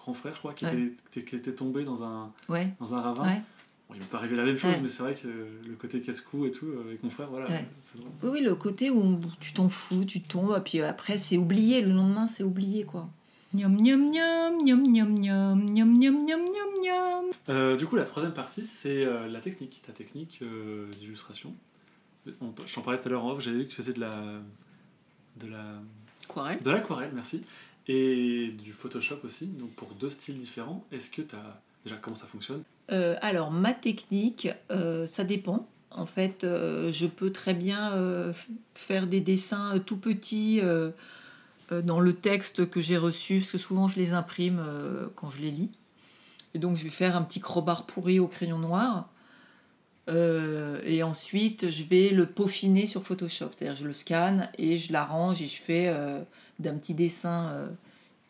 [0.02, 2.32] grand frère, je crois, qui, était, qui était, tombé dans un,
[2.80, 3.42] dans un ravin.
[3.88, 6.46] Bon, il ne pas arriver la même chose, mais c'est vrai que le côté casse-cou
[6.46, 7.48] et tout, euh, avec mon frère, voilà.
[8.24, 11.82] Oui, le côté où tu t'en fous, tu tombes, et puis après, c'est oublié.
[11.82, 13.10] Le lendemain, c'est oublié, quoi.
[13.54, 16.46] Niam niam niam, niam niam niam, niam niam niam
[16.82, 21.54] niam du coup, la troisième partie, c'est euh, la technique, ta technique euh, d'illustration.
[22.66, 24.12] J'en parlais tout à l'heure en off, j'avais vu que tu faisais de la.
[25.38, 25.64] de la.
[26.24, 26.62] Aquarelle.
[26.62, 27.44] De l'aquarelle, merci
[27.92, 30.86] et du Photoshop aussi, donc pour deux styles différents.
[30.92, 32.64] Est-ce que tu as déjà comment ça fonctionne?
[32.92, 35.68] Euh, alors ma technique, euh, ça dépend.
[35.92, 38.34] En fait, euh, je peux très bien
[38.74, 40.62] faire des dessins tout petits
[41.70, 44.64] dans le texte que j'ai reçu, parce que souvent je les imprime
[45.16, 45.70] quand je les lis.
[46.54, 49.10] Et donc je vais faire un petit crowbar pourri au crayon noir.
[50.08, 53.50] Et ensuite, je vais le peaufiner sur Photoshop.
[53.56, 55.94] C'est-à-dire, je le scanne et je l'arrange et je fais
[56.62, 57.68] d'un petit dessin euh,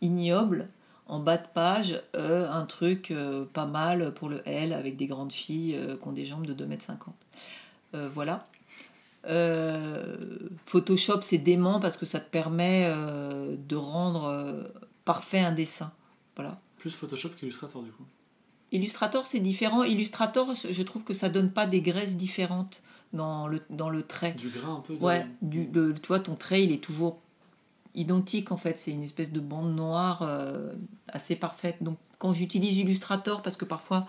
[0.01, 0.67] ignoble
[1.07, 3.13] en bas de page un truc
[3.51, 6.95] pas mal pour le L avec des grandes filles qui ont des jambes de 2,50
[7.93, 8.09] m.
[8.13, 8.45] voilà.
[10.65, 14.71] Photoshop, c'est dément parce que ça te permet de rendre
[15.03, 15.91] parfait un dessin.
[16.37, 16.61] Voilà.
[16.77, 18.05] Plus Photoshop qu'Illustrator, du coup
[18.71, 19.83] Illustrator, c'est différent.
[19.83, 22.81] Illustrator, je trouve que ça donne pas des graisses différentes
[23.13, 24.31] dans le, dans le trait.
[24.31, 27.19] Du grain un peu Ouais, du, de, tu vois, ton trait, il est toujours
[27.95, 28.77] identique en fait.
[28.77, 30.71] C'est une espèce de bande noire euh,
[31.07, 31.77] assez parfaite.
[31.81, 34.07] Donc quand j'utilise Illustrator, parce que parfois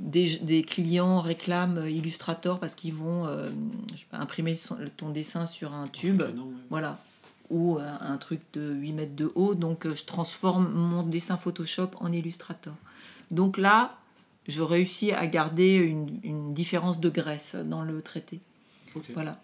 [0.00, 3.50] des, des, clients réclament Illustrator parce qu'ils vont euh,
[4.12, 4.58] imprimer
[4.96, 6.22] ton dessin sur un tube.
[6.70, 6.98] Voilà.
[7.50, 9.54] Ou un, un, truc de 8 mètres de haut.
[9.54, 12.74] Donc je transforme mon dessin Photoshop en Illustrator.
[13.30, 13.98] Donc là,
[14.46, 18.40] je réussis à garder une, différence de graisse dans le traité.
[19.14, 19.40] Voilà.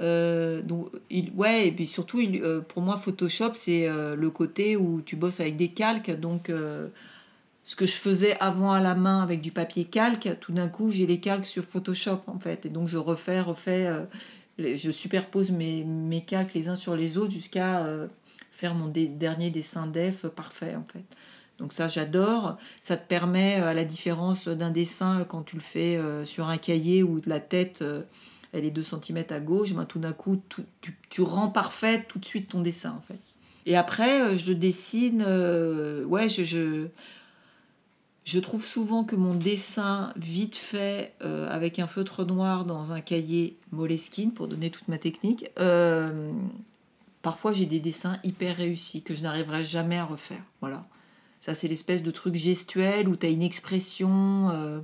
[0.00, 4.76] Euh, donc, il, ouais, et puis surtout, euh, pour moi, Photoshop, c'est euh, le côté
[4.76, 6.10] où tu bosses avec des calques.
[6.18, 6.50] Donc,
[7.64, 10.90] ce que je faisais avant à la main avec du papier calque, tout d'un coup,
[10.90, 12.66] j'ai les calques sur Photoshop, en fait.
[12.66, 13.88] Et donc, je refais, refais,
[14.58, 17.86] je superpose mes, mes, calques les uns sur les autres jusqu'à
[18.50, 21.04] faire mon dernier dessin def parfait, en fait.
[21.58, 22.56] Donc ça, j'adore.
[22.80, 27.02] Ça te permet, à la différence d'un dessin, quand tu le fais sur un cahier
[27.02, 27.84] où la tête,
[28.52, 30.40] elle est 2 cm à gauche, ben, tout d'un coup,
[31.10, 33.20] tu, rends parfait tout de suite ton dessin, en fait.
[33.66, 35.22] Et après, je dessine...
[36.06, 36.88] ouais, je,
[38.24, 43.58] je, trouve souvent que mon dessin, vite fait, avec un feutre noir dans un cahier
[43.72, 45.50] Moleskine, pour donner toute ma technique,
[47.20, 50.42] parfois j'ai des dessins hyper réussis que je n'arriverai jamais à refaire.
[50.60, 50.86] Voilà.
[51.40, 54.50] Ça, c'est l'espèce de truc gestuel où tu as une expression.
[54.50, 54.80] Euh,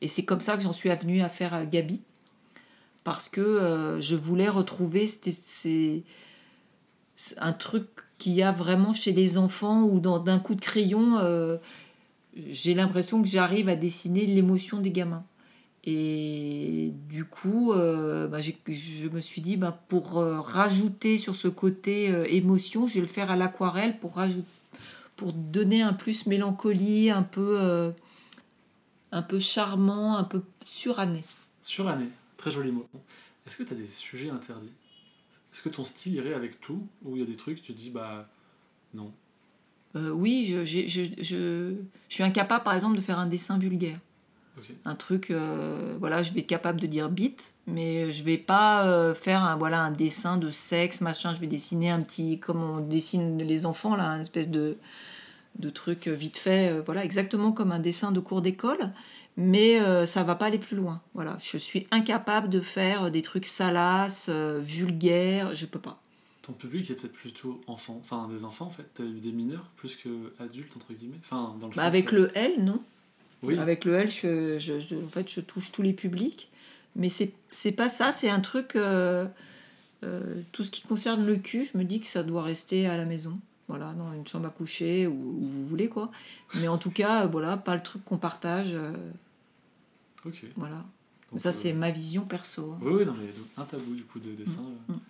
[0.00, 2.02] et c'est comme ça que j'en suis venue à faire euh, Gabi.
[3.06, 6.02] Parce que euh, je voulais retrouver c'est
[7.38, 7.86] un truc
[8.18, 11.20] qu'il y a vraiment chez les enfants où d'un coup de crayon,
[12.34, 15.24] j'ai l'impression que j'arrive à dessiner l'émotion des gamins.
[15.84, 22.88] Et du coup, bah, je me suis dit, bah, pour rajouter sur ce côté émotion,
[22.88, 24.18] je vais le faire à l'aquarelle pour
[25.16, 27.90] pour donner un plus mélancolie, un peu, euh,
[29.12, 31.24] un peu charmant, un peu suranné.
[31.62, 32.88] Suranné, très joli mot.
[33.46, 34.72] Est-ce que tu as des sujets interdits?
[35.52, 36.86] Est-ce que ton style irait avec tout?
[37.04, 38.28] Ou il y a des trucs, tu dis, bah
[38.94, 39.12] non
[39.94, 41.74] euh, Oui, je, je, je, je,
[42.08, 43.98] suis incapable, par exemple, de faire un dessin vulgaire.
[44.86, 49.12] Un truc, euh, voilà, je vais être capable de dire bite, mais je vais pas
[49.14, 51.34] faire un, voilà, un dessin de sexe, machin.
[51.34, 54.78] Je vais dessiner un petit, comme on dessine les enfants, là, une espèce de,
[55.58, 58.92] de trucs vite fait, euh, voilà, exactement comme un dessin de cours d'école,
[59.36, 61.00] mais euh, ça va pas aller plus loin.
[61.14, 66.00] Voilà, je suis incapable de faire des trucs salaces, euh, vulgaires, je peux pas.
[66.42, 68.86] Ton public est peut-être plutôt enfant, enfin des enfants en fait.
[68.94, 72.30] T'as eu des mineurs plus que adultes entre guillemets, enfin dans le bah, Avec le
[72.36, 72.80] L, non.
[73.42, 73.58] Oui.
[73.58, 76.48] Avec le L, je, je, en fait, je touche tous les publics,
[76.94, 78.12] mais c'est c'est pas ça.
[78.12, 78.78] C'est un truc.
[80.52, 83.04] tout ce qui concerne le cul, je me dis que ça doit rester à la
[83.04, 86.10] maison voilà, dans une chambre à coucher, ou où vous voulez, quoi.
[86.56, 88.72] Mais en tout cas, euh, voilà, pas le truc qu'on partage.
[88.74, 88.92] Euh,
[90.26, 90.44] ok.
[90.56, 90.84] Voilà.
[91.36, 92.72] ça, c'est euh, ma vision perso.
[92.72, 92.78] Hein.
[92.82, 94.62] Oui, oui, non, mais un tabou, du coup, de dessin.
[94.88, 95.00] Mm, mm.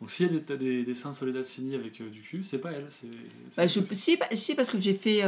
[0.00, 2.86] Donc, s'il y a des, des, dessins Soledad Sini avec du cul, c'est pas elle.
[2.90, 3.06] C'est,
[3.56, 5.22] bah, je, si, si, parce que j'ai fait.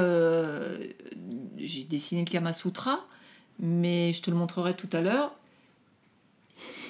[1.56, 3.06] j'ai dessiné le Kama Sutra,
[3.58, 5.34] mais je te le montrerai tout à l'heure.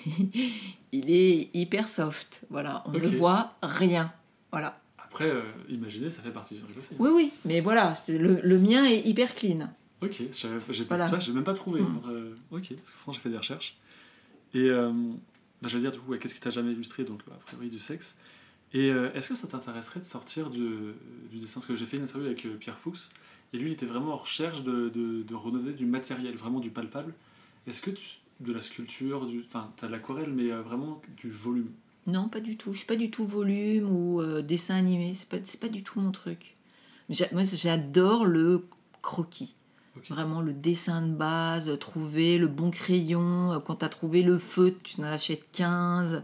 [0.93, 2.43] Il est hyper soft.
[2.51, 4.13] Voilà, on ne voit rien.
[4.51, 4.81] Voilà.
[4.99, 6.91] Après, euh, imaginer, ça fait partie du truc aussi.
[6.99, 9.69] Oui, oui, mais voilà, le, le mien est hyper clean.
[10.03, 11.11] Ok, j'ai voilà.
[11.33, 11.81] même pas trouvé.
[11.81, 12.03] Mm.
[12.09, 13.77] Euh, ok, parce que franchement, j'ai fait des recherches.
[14.55, 14.93] Et euh,
[15.63, 17.79] bah, je veux dire, du coup, qu'est-ce qui t'a jamais illustré Donc, a priori, du
[17.79, 18.17] sexe.
[18.73, 20.69] Et est-ce que ça t'intéresserait de sortir du,
[21.31, 21.61] du dessin?
[21.61, 23.09] Parce que j'ai fait une interview avec Pierre Fuchs,
[23.53, 26.71] et lui, il était vraiment en recherche de, de, de redonner du matériel, vraiment du
[26.71, 27.15] palpable.
[27.67, 31.71] Est-ce que tu, de la sculpture, du, enfin, t'as de l'aquarelle, mais vraiment du volume?
[32.07, 32.73] Non, pas du tout.
[32.73, 35.15] Je suis pas du tout volume ou euh, dessin animé.
[35.15, 36.55] C'est pas, pas du tout mon truc.
[37.33, 38.65] Moi, j'adore le
[39.03, 39.57] croquis.
[40.11, 43.61] Vraiment le dessin de base, trouver le bon crayon.
[43.65, 46.23] Quand tu as trouvé le feu, tu en achètes 15.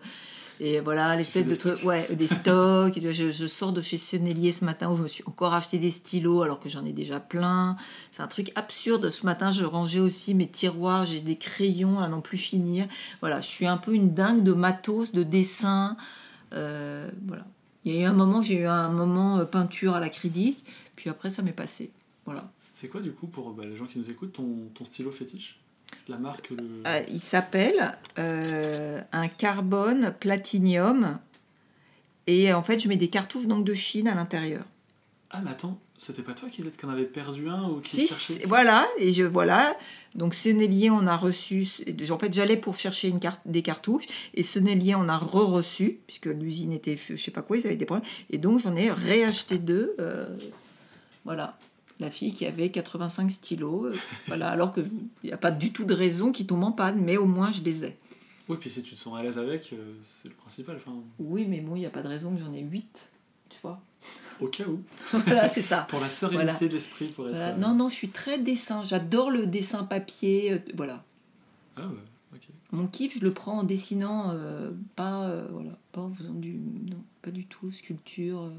[0.65, 2.97] Et voilà, l'espèce de truc, ouais, des stocks.
[2.97, 6.43] je, sors de chez Sennelier ce matin où je me suis encore acheté des stylos
[6.43, 7.77] alors que j'en ai déjà plein.
[8.13, 9.11] C'est un truc absurde.
[9.11, 12.87] Ce matin, je rangeais aussi mes tiroirs, j'ai des crayons à n'en plus finir.
[13.19, 15.97] Voilà, je suis un peu une dingue de matos, de dessin.
[16.53, 17.45] Euh, voilà.
[17.85, 21.11] Il y a eu un moment, j'ai eu un moment euh, peinture à l'acrylique, puis
[21.11, 21.91] après, ça m'est passé.
[22.25, 22.49] Voilà.
[22.83, 25.57] C'est quoi, du coup, pour bah, les gens qui nous écoutent, ton, ton stylo fétiche?
[26.09, 26.83] La marque le...
[26.85, 31.21] Euh, il s'appelle euh, un carbone platinium.
[32.27, 34.65] Et en fait, je mets des cartouches donc de Chine à l'intérieur.
[35.31, 38.47] Ah, mais attends, c'était pas toi qui en avait perdu un ou qui Si, cherchait
[38.47, 39.77] voilà, et je voilà.
[40.17, 41.69] Donc Sennelier, on a reçu.
[42.11, 46.27] En fait, j'allais pour chercher une carte, des cartouches, et Sennelier, on a re-reçu, puisque
[46.27, 48.09] l'usine était, je sais pas quoi, ils avaient des problèmes.
[48.31, 49.95] Et donc j'en ai réacheté deux.
[50.01, 50.27] euh,
[51.25, 51.57] voilà.
[52.03, 53.95] La fille qui avait 85 stylos, euh,
[54.27, 54.91] voilà, alors qu'il
[55.25, 57.63] n'y a pas du tout de raison qu'ils tombent en panne, mais au moins je
[57.63, 57.97] les ai.
[58.49, 60.77] Oui, puis si tu te sens à l'aise avec, euh, c'est le principal.
[60.77, 63.09] Enfin, Oui, mais bon, il n'y a pas de raison que j'en ai 8,
[63.49, 63.81] tu vois.
[64.41, 64.81] au cas où.
[65.27, 65.87] voilà, c'est ça.
[65.89, 66.69] Pour la sérénité Voilà.
[66.69, 67.35] d'esprit, pour être.
[67.37, 67.55] Voilà.
[67.55, 68.83] euh, Non, non, je suis très dessin.
[68.83, 70.53] J'adore le dessin papier.
[70.55, 71.05] euh, voilà.
[71.77, 72.39] Ah, ouais.
[72.73, 74.35] Mon kiff, je le prends en dessinant,
[74.97, 76.55] pas, voilà, pas en faisant du.
[76.55, 78.51] Non, pas du tout, sculpture,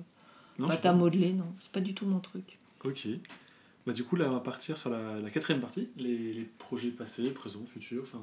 [0.60, 2.60] Non, pâte à modeler, non, c'est pas du tout mon truc.
[2.86, 3.08] Ok.
[3.86, 6.90] Bah, du coup, là, on va partir sur la, la quatrième partie les, les projets
[6.90, 8.04] passés, présents, futurs.
[8.04, 8.20] Enfin,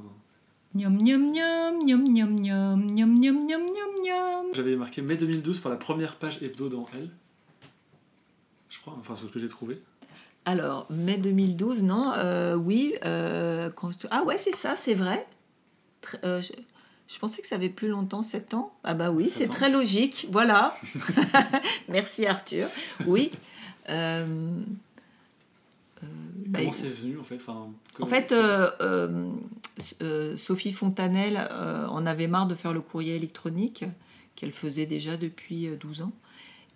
[0.75, 4.47] Niam niam niam, niam niam niam, niam niam niam niam niam.
[4.55, 7.11] J'avais marqué mai 2012 pour la première page hebdo dans Elle.
[8.69, 9.83] Je crois, enfin, c'est ce que j'ai trouvé.
[10.45, 13.69] Alors, mai 2012, non, euh, oui, euh,
[14.11, 15.27] ah ouais, c'est ça, c'est vrai.
[16.03, 16.53] Tr- euh, je,
[17.13, 18.73] je pensais que ça avait plus longtemps, 7 ans.
[18.85, 20.77] Ah bah oui, c'est très logique, voilà.
[21.89, 22.69] Merci Arthur.
[23.07, 23.33] Oui.
[23.91, 24.51] Euh,
[26.03, 26.07] euh,
[26.47, 27.69] bah, Comment c'est venu en fait enfin,
[28.01, 29.33] En fait, euh,
[30.37, 31.49] Sophie Fontanelle
[31.89, 33.85] en avait marre de faire le courrier électronique
[34.41, 36.13] qu'elle faisait déjà depuis euh, 12 ans.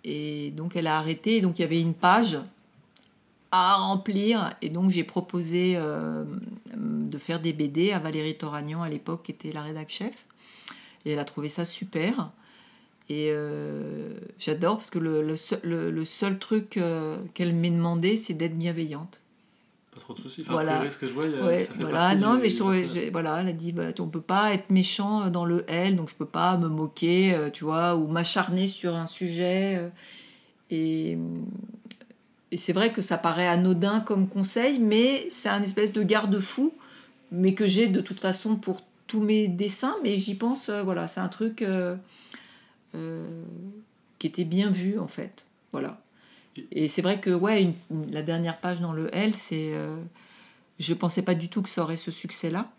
[0.03, 1.37] Et donc elle a arrêté.
[1.37, 2.37] Et donc il y avait une page
[3.51, 4.53] à remplir.
[4.61, 6.25] Et donc j'ai proposé euh,
[6.75, 10.27] de faire des BD à Valérie Toragnan à l'époque, qui était la rédac chef.
[11.05, 12.29] Et elle a trouvé ça super.
[13.09, 17.69] Et euh, j'adore parce que le, le seul, le- le seul truc euh, qu'elle m'ait
[17.69, 19.21] demandé, c'est d'être bienveillante.
[19.93, 20.41] Pas trop de soucis.
[20.41, 20.89] Enfin, Voilà.
[20.89, 23.47] ce que je vois, Ouais, ça fait voilà, non, du- mais je trouvais, voilà, elle
[23.49, 26.57] a dit, bah, on peut pas être méchant dans le L, donc je peux pas
[26.57, 29.91] me moquer, euh, tu vois, ou m'acharner sur un sujet.
[30.71, 31.17] et
[32.51, 36.73] et c'est vrai que ça paraît anodin comme conseil, mais c'est un espèce de garde-fou,
[37.31, 41.19] mais que j'ai de toute façon pour tous mes dessins, mais j'y pense, voilà, c'est
[41.19, 41.63] un truc
[44.19, 46.01] qui était bien vu en fait, voilà.
[46.71, 49.97] Et c'est vrai que ouais, une- la dernière page dans le L, c'est, euh,
[50.79, 52.71] je pensais pas du tout que ça aurait ce succès-là,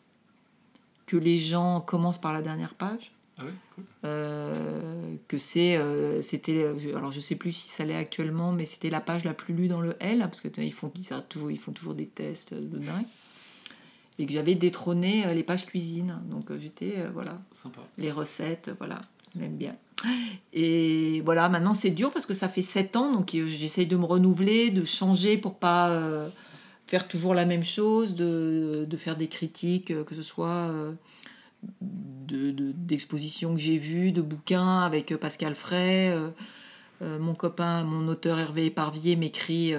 [1.06, 3.12] que les gens commencent par la dernière page.
[3.38, 3.42] Ah
[3.74, 3.84] cool.
[4.04, 8.88] Euh, que c'est euh, c'était alors je sais plus si ça l'est actuellement mais c'était
[8.88, 11.58] la page la plus lue dans le L parce que ils font ils, toujours, ils
[11.58, 13.04] font toujours des tests de dingue
[14.18, 17.82] et que j'avais détrôné euh, les pages cuisine donc euh, j'étais euh, voilà Sympa.
[17.98, 19.02] les recettes voilà
[19.36, 19.76] on aime bien
[20.52, 23.96] et voilà maintenant c'est dur parce que ça fait 7 ans donc euh, j'essaye de
[23.96, 26.28] me renouveler de changer pour pas euh,
[26.86, 30.70] faire toujours la même chose de, faire des critiques euh, que ce soit
[31.80, 36.14] de- de- d'expositions que j'ai vues, de bouquins avec Pascal Fray.
[37.00, 39.72] mon copain, mon auteur Hervé Éparvier m'écrit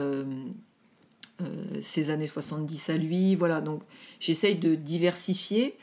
[1.82, 3.36] ses années 70 à lui.
[3.36, 3.84] Voilà, donc
[4.20, 5.78] j'essaye de diversifier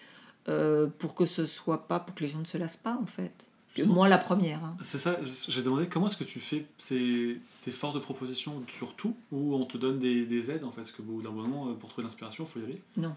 [0.99, 3.49] pour que ce soit pas, pour que les gens ne se lassent pas en fait.
[3.83, 4.63] Moi la première.
[4.65, 4.77] hein.
[4.83, 8.95] C'est ça, j'ai demandé comment est-ce que tu fais c'est tes forces de proposition sur
[8.95, 11.73] tout ou on te donne des, des aides en fait Parce que bout d'un moment,
[11.75, 12.83] pour trouver l'inspiration, il faut y aller?
[12.97, 13.15] Non.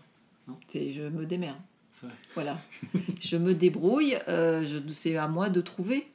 [0.48, 0.56] Non?
[0.68, 1.58] C'est- je me démerde.
[1.94, 2.16] C'est vrai.
[2.36, 2.58] Voilà.
[3.22, 4.18] je me débrouille.
[4.28, 6.08] euh, je- c'est à moi de trouver.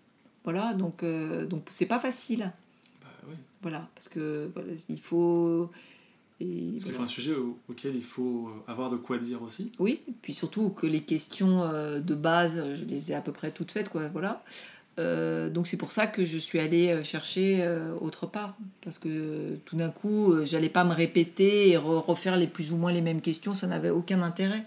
[0.44, 2.50] Voilà, donc euh, donc c'est pas facile.
[3.00, 3.35] Bah oui.
[3.62, 5.70] Voilà, parce que voilà, il faut.
[6.42, 6.96] Et voilà.
[6.98, 9.70] faut un sujet au- auquel il faut avoir de quoi dire aussi.
[9.78, 13.50] Oui, puis surtout que les questions euh, de base, je les ai à peu près
[13.50, 14.09] toutes faites, quoi.
[14.09, 14.42] Voilà.
[14.98, 18.98] Euh, donc c'est pour ça que je suis allée euh, chercher euh, autre part, parce
[18.98, 22.72] que euh, tout d'un coup, euh, j'allais pas me répéter et re- refaire les plus
[22.72, 24.64] ou moins les mêmes questions, ça n'avait aucun intérêt.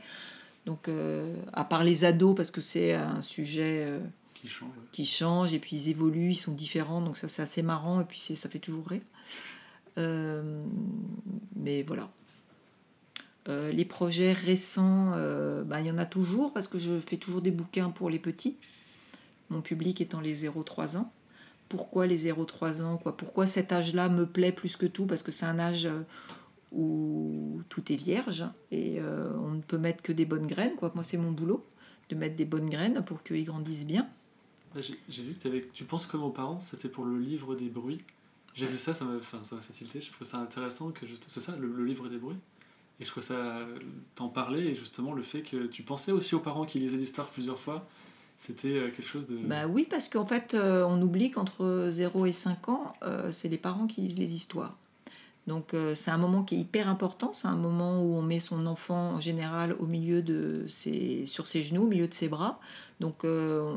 [0.65, 3.99] Donc euh, à part les ados, parce que c'est un sujet euh,
[4.33, 4.69] Qui change.
[4.91, 8.05] qui changent et puis ils évoluent, ils sont différents, donc ça c'est assez marrant et
[8.05, 9.01] puis c'est- ça fait toujours rire.
[9.97, 10.65] Euh,
[11.55, 12.09] mais voilà.
[13.47, 15.11] Euh, les projets récents,
[15.65, 18.19] bah, il y en a toujours parce que je fais toujours des bouquins pour les
[18.19, 18.57] petits,
[19.49, 21.11] mon public étant les 0-3 ans.
[21.69, 23.15] Pourquoi les 0-3 ans quoi?
[23.17, 25.05] Pourquoi cet âge-là me plaît plus que tout?
[25.05, 25.87] Parce que c'est un âge
[26.71, 30.75] où tout est vierge et on ne peut mettre que des bonnes graines.
[30.75, 30.91] Quoi.
[30.95, 31.65] Moi, c'est mon boulot
[32.09, 34.07] de mettre des bonnes graines pour qu'ils grandissent bien.
[35.07, 38.01] J'ai vu que tu penses comme aux parents, c'était pour le livre des bruits?
[38.55, 40.01] J'ai vu ça, ça m'a enfin, ça fait tilter.
[40.01, 41.05] Je trouve ça intéressant que.
[41.27, 42.37] C'est ça, le, livre des bruits
[43.01, 43.59] Et je trouve ça.
[44.15, 47.27] T'en parlais et justement le fait que tu pensais aussi aux parents qui lisaient l'histoire
[47.27, 47.85] plusieurs fois,
[48.37, 49.35] c'était euh, quelque chose de.
[49.35, 53.49] Bah oui, parce qu'en fait, euh, on oublie qu'entre 0 et 5 ans, euh, c'est
[53.49, 54.77] les parents qui lisent les histoires.
[55.47, 58.39] Donc euh, c'est un moment qui est hyper important, c'est un moment où on met
[58.39, 62.27] son enfant en général au milieu de ses, sur ses genoux, au milieu de ses
[62.27, 62.59] bras.
[62.99, 63.75] Donc euh,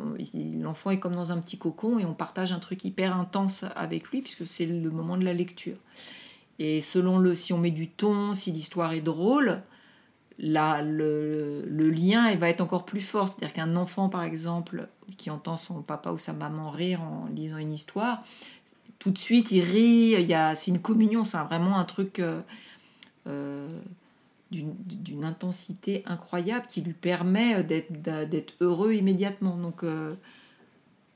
[0.58, 4.08] l'enfant est comme dans un petit cocon et on partage un truc hyper intense avec
[4.08, 5.76] lui puisque c'est le moment de la lecture.
[6.58, 9.62] Et selon le, si on met du ton, si l'histoire est drôle,
[10.38, 13.28] là, le, le, lien va être encore plus fort.
[13.28, 17.58] C'est-à-dire qu'un enfant, par exemple, qui entend son papa ou sa maman rire en lisant
[17.58, 18.22] une histoire,
[18.98, 22.18] tout de suite il rit, il y a, c'est une communion, c'est vraiment un truc
[22.18, 22.40] euh,
[23.26, 23.68] euh,
[24.50, 27.92] d'une, intensité incroyable qui lui permet d'être,
[28.28, 29.56] d'être heureux immédiatement.
[29.56, 30.14] Donc euh,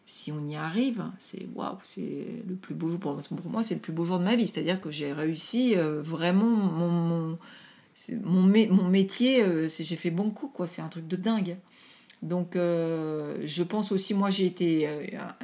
[0.06, 3.74] si on y arrive, c'est waouh, c'est le plus beau jour pour, pour moi, c'est
[3.74, 4.46] le plus beau jour de ma vie.
[4.46, 7.38] C'est-à-dire que j'ai réussi vraiment mon, mon,
[8.22, 10.66] mon, mon métier, j'ai fait bon coup, quoi.
[10.66, 11.56] C'est un truc de dingue.
[12.22, 14.88] Donc, je pense aussi, moi j'ai été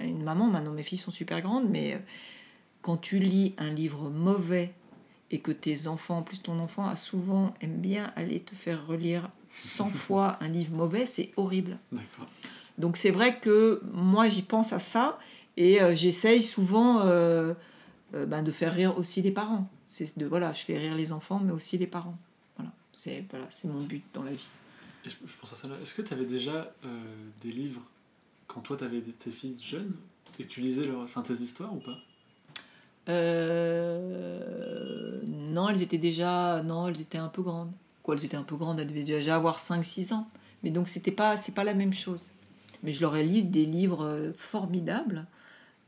[0.01, 2.01] une maman, maintenant mes filles sont super grandes, mais
[2.83, 4.73] quand tu lis un livre mauvais
[5.31, 8.87] et que tes enfants, en plus ton enfant a souvent aime bien aller te faire
[8.87, 11.79] relire 100 fois un livre mauvais, c'est horrible.
[12.79, 15.19] Donc c'est vrai que moi j'y pense à ça
[15.57, 17.55] et euh, j'essaye souvent euh,
[18.15, 19.69] euh, ben, de faire rire aussi les parents.
[19.89, 22.17] C'est de voilà, je fais rire les enfants mais aussi les parents.
[22.57, 24.51] Voilà, c'est voilà, c'est mon but dans la vie.
[25.05, 26.73] Je, pense à ça Est-ce que tu avais déjà
[27.41, 27.83] des livres
[28.47, 29.95] quand toi tu avais tes filles jeunes
[30.39, 31.99] et tu lisais leur, enfin, tes histoires ou pas?
[33.09, 34.41] Euh,
[35.27, 36.63] non, elles étaient déjà.
[36.63, 37.73] Non, elles étaient un peu grandes.
[38.03, 40.29] Quoi, elles étaient un peu grandes, elles devaient déjà avoir 5-6 ans.
[40.63, 42.33] Mais donc, c'était pas, c'est pas la même chose.
[42.83, 45.27] Mais je leur ai lu des livres euh, formidables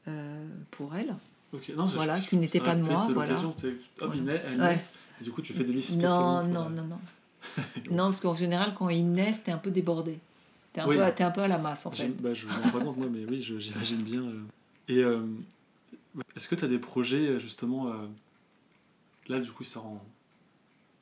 [0.08, 1.14] euh, pour elles.
[1.76, 3.06] voilà, qui n'étaient pas de moi.
[3.12, 3.40] Voilà.
[3.40, 3.54] Hop,
[4.00, 4.74] voilà.
[4.74, 6.42] et du coup, tu fais des livres spécialement.
[6.44, 6.98] Non, non, non, non.
[7.91, 10.18] non, parce qu'en général, quand ils naissent, t'es un peu débordé.
[10.72, 12.09] T'es un, peu, es un peu à la masse, en fait.
[12.20, 14.22] Bah, je me rends compte, moi, mais oui, j'imagine bien.
[14.88, 15.03] Et
[16.36, 17.93] est-ce que tu as des projets, euh, justement, euh,
[19.28, 20.03] là, du coup, il sort en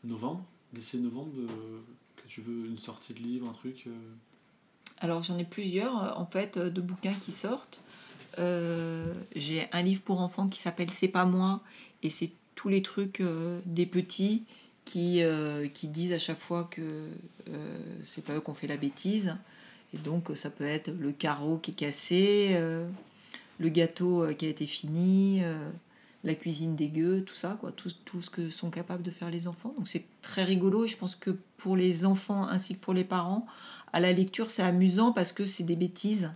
[0.05, 1.32] novembre, d'ici novembre,
[2.16, 3.91] que tu veux une sortie de livre, un truc euh?
[4.99, 7.82] Alors, j'en ai plusieurs, en fait, de bouquins qui sortent.
[8.36, 11.62] J'ai un livre pour enfants qui s'appelle C'est pas moi,
[12.03, 13.22] et c'est tous les trucs
[13.64, 14.43] des petits
[14.89, 15.22] qui,
[15.74, 17.07] qui disent à chaque fois que
[18.03, 19.36] c'est pas eux qu'on fait la bêtise.
[19.95, 22.57] Et donc, ça peut être le carreau qui est cassé
[23.59, 25.70] le gâteau euh, qui a été fini, euh,
[26.24, 29.49] la cuisine dégueu, tout ça, quoi, tout, tout, ce que sont capables de faire les
[29.49, 29.74] enfants.
[29.76, 33.05] Donc c'est très rigolo et je pense que pour les enfants ainsi que pour les
[33.05, 33.47] parents,
[33.93, 36.30] à la lecture c'est amusant parce que c'est des bêtises.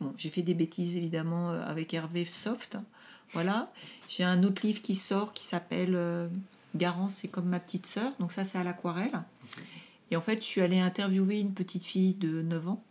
[0.00, 2.78] Bon, j'ai fait des bêtises évidemment euh, avec Hervé Soft.
[3.32, 3.72] Voilà.
[4.08, 5.96] J'ai un autre livre qui sort qui s'appelle
[6.74, 8.12] Garance, c'est comme ma petite sœur.
[8.18, 9.22] Donc ça c'est à l'aquarelle.
[10.10, 12.82] Et en fait, je suis allée interviewer une petite fille de 9 ans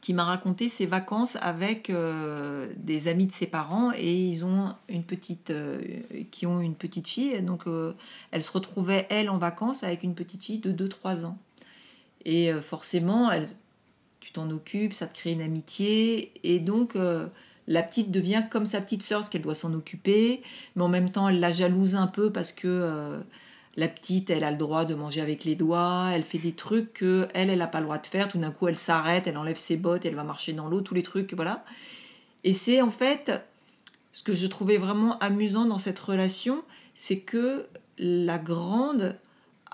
[0.00, 4.72] qui m'a raconté ses vacances avec euh, des amis de ses parents et ils ont
[4.88, 5.80] une petite euh,
[6.30, 7.92] qui ont une petite fille donc euh,
[8.30, 11.38] elle se retrouvait elle en vacances avec une petite fille de 2-3 ans
[12.24, 13.48] et forcément elle,
[14.20, 16.96] tu t'en occupes ça te crée une amitié et donc
[17.66, 20.42] la petite devient comme sa petite sœur parce qu'elle doit s'en occuper
[20.74, 23.22] mais en même temps elle la jalouse un peu parce que
[23.76, 26.94] la petite, elle a le droit de manger avec les doigts, elle fait des trucs
[26.94, 28.28] que elle, elle n'a pas le droit de faire.
[28.28, 30.94] Tout d'un coup, elle s'arrête, elle enlève ses bottes, elle va marcher dans l'eau, tous
[30.94, 31.64] les trucs, voilà.
[32.42, 33.32] Et c'est en fait
[34.12, 36.62] ce que je trouvais vraiment amusant dans cette relation,
[36.94, 37.66] c'est que
[37.98, 39.18] la grande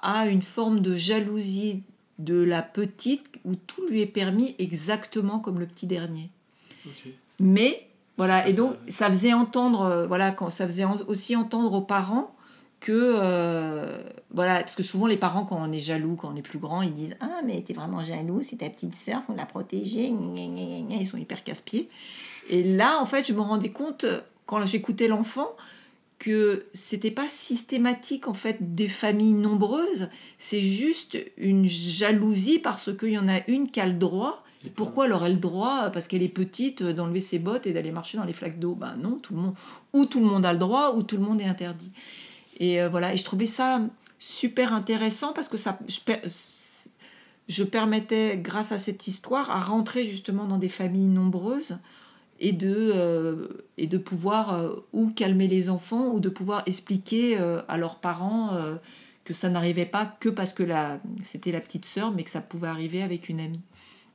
[0.02, 1.82] a une forme de jalousie
[2.18, 6.28] de la petite où tout lui est permis exactement comme le petit dernier.
[7.40, 7.86] Mais
[8.18, 12.34] voilà, et donc ça, faisait entendre, euh, voilà, quand ça faisait aussi entendre aux parents
[12.82, 14.02] que euh,
[14.32, 16.82] voilà parce que souvent les parents quand on est jaloux quand on est plus grand
[16.82, 20.12] ils disent ah mais t'es vraiment jaloux c'est ta petite sœur qu'on l'a protégée
[20.90, 21.88] ils sont hyper casse-pieds.
[22.50, 24.04] Et là en fait je me rendais compte
[24.46, 25.48] quand j'écoutais l'enfant
[26.18, 30.08] que c'était pas systématique en fait des familles nombreuses.
[30.38, 35.06] C'est juste une jalousie parce qu'il y en a une qui a le droit pourquoi
[35.06, 38.24] elle aurait le droit, parce qu'elle est petite, d'enlever ses bottes et d'aller marcher dans
[38.24, 38.74] les flaques d'eau?
[38.74, 39.54] Ben non, tout le monde,
[39.92, 41.90] ou tout le monde a le droit, ou tout le monde est interdit.
[42.58, 43.80] Et euh, voilà, et je trouvais ça
[44.18, 45.78] super intéressant parce que ça,
[47.48, 51.78] je, permettais, grâce à cette histoire, à rentrer justement dans des familles nombreuses
[52.38, 53.48] et de, euh,
[53.78, 57.36] et de pouvoir euh, ou calmer les enfants ou de pouvoir expliquer
[57.66, 58.56] à leurs parents
[59.24, 60.62] que ça n'arrivait pas que parce que
[61.24, 63.62] c'était la petite sœur, mais que ça pouvait arriver avec une amie.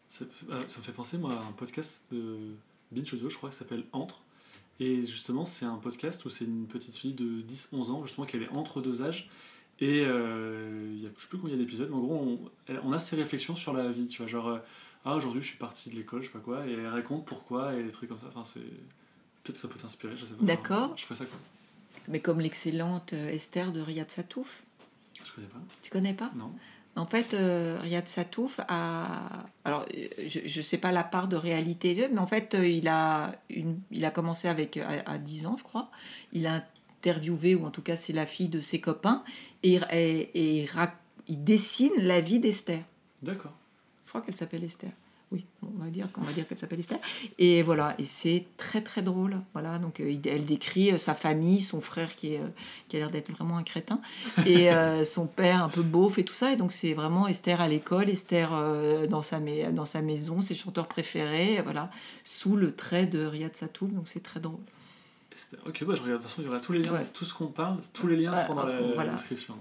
[0.07, 2.37] Ça, me fait penser, moi, à un podcast de
[2.91, 4.21] Binge Audio, je crois, qui s'appelle Entre,
[4.79, 8.43] et justement, c'est un podcast où c'est une petite fille de 10-11 ans, justement, qu'elle
[8.43, 9.29] est entre deux âges.
[9.79, 12.01] Et euh, il y a, je sais plus combien il y a d'épisodes, mais en
[12.01, 12.39] gros,
[12.69, 14.27] on, on, a ses réflexions sur la vie, tu vois.
[14.27, 14.59] Genre, euh,
[15.05, 17.75] ah, aujourd'hui, je suis partie de l'école, je sais pas quoi, et elle raconte pourquoi,
[17.75, 18.27] et des trucs comme ça.
[18.29, 18.59] Enfin, c'est.
[18.59, 20.43] Peut-être que ça peut t'inspirer, je sais pas.
[20.43, 20.93] D'accord.
[20.97, 21.39] je ferais ça, quoi.
[22.07, 24.63] Mais comme l'excellente euh, Esther de Riyad Satouf.
[25.23, 25.59] Je connais pas.
[25.81, 26.31] Tu connais pas?
[26.35, 26.51] Non.
[26.97, 29.07] En fait, euh, Riyad Satouf a.
[29.65, 29.85] Alors,
[30.27, 33.79] je ne sais pas la part de réalité, mais en fait, euh, il, a une,
[33.91, 35.89] il a commencé avec, à, à 10 ans, je crois.
[36.33, 36.63] Il a
[36.99, 39.23] interviewé, ou en tout cas, c'est la fille de ses copains,
[39.63, 40.95] et, et, et il rac-
[41.27, 42.81] il dessine la vie d'Esther.
[43.21, 43.53] D'accord.
[44.03, 44.89] Je crois qu'elle s'appelle Esther.
[45.29, 46.99] Oui, on va dire qu'on va dire qu'elle s'appelle Esther.
[47.37, 49.41] Et voilà, et c'est très très drôle.
[49.51, 52.47] Voilà, donc euh, elle décrit euh, sa famille, son frère qui, est, euh,
[52.87, 53.99] qui a l'air d'être vraiment un crétin,
[54.45, 56.53] et euh, son père un peu beauf et tout ça.
[56.53, 59.41] Et donc c'est vraiment Esther à l'école, Esther euh, dans, sa,
[59.73, 61.91] dans sa maison, ses chanteurs préférés, voilà,
[62.23, 63.91] sous le trait de Riyad Satouf.
[63.91, 64.61] Donc c'est très drôle.
[65.33, 65.59] Esther.
[65.67, 66.19] Ok, bah, je regarde.
[66.19, 67.05] De toute façon, il y aura tous les liens, Ouais.
[67.13, 69.11] tout ce qu'on parle, tous les liens Ouais, seront dans la, voilà.
[69.11, 69.55] description.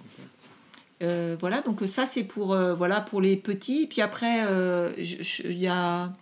[1.02, 3.86] Euh, voilà, donc ça c'est pour, euh, voilà, pour les petits.
[3.86, 6.12] Puis après, euh, je, y a,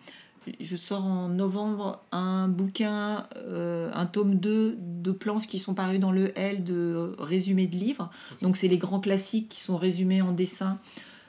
[0.60, 6.00] je sors en novembre un bouquin, euh, un tome 2 de planches qui sont parues
[6.00, 8.10] dans le L de résumé de livres.
[8.42, 10.78] Donc c'est les grands classiques qui sont résumés en dessin.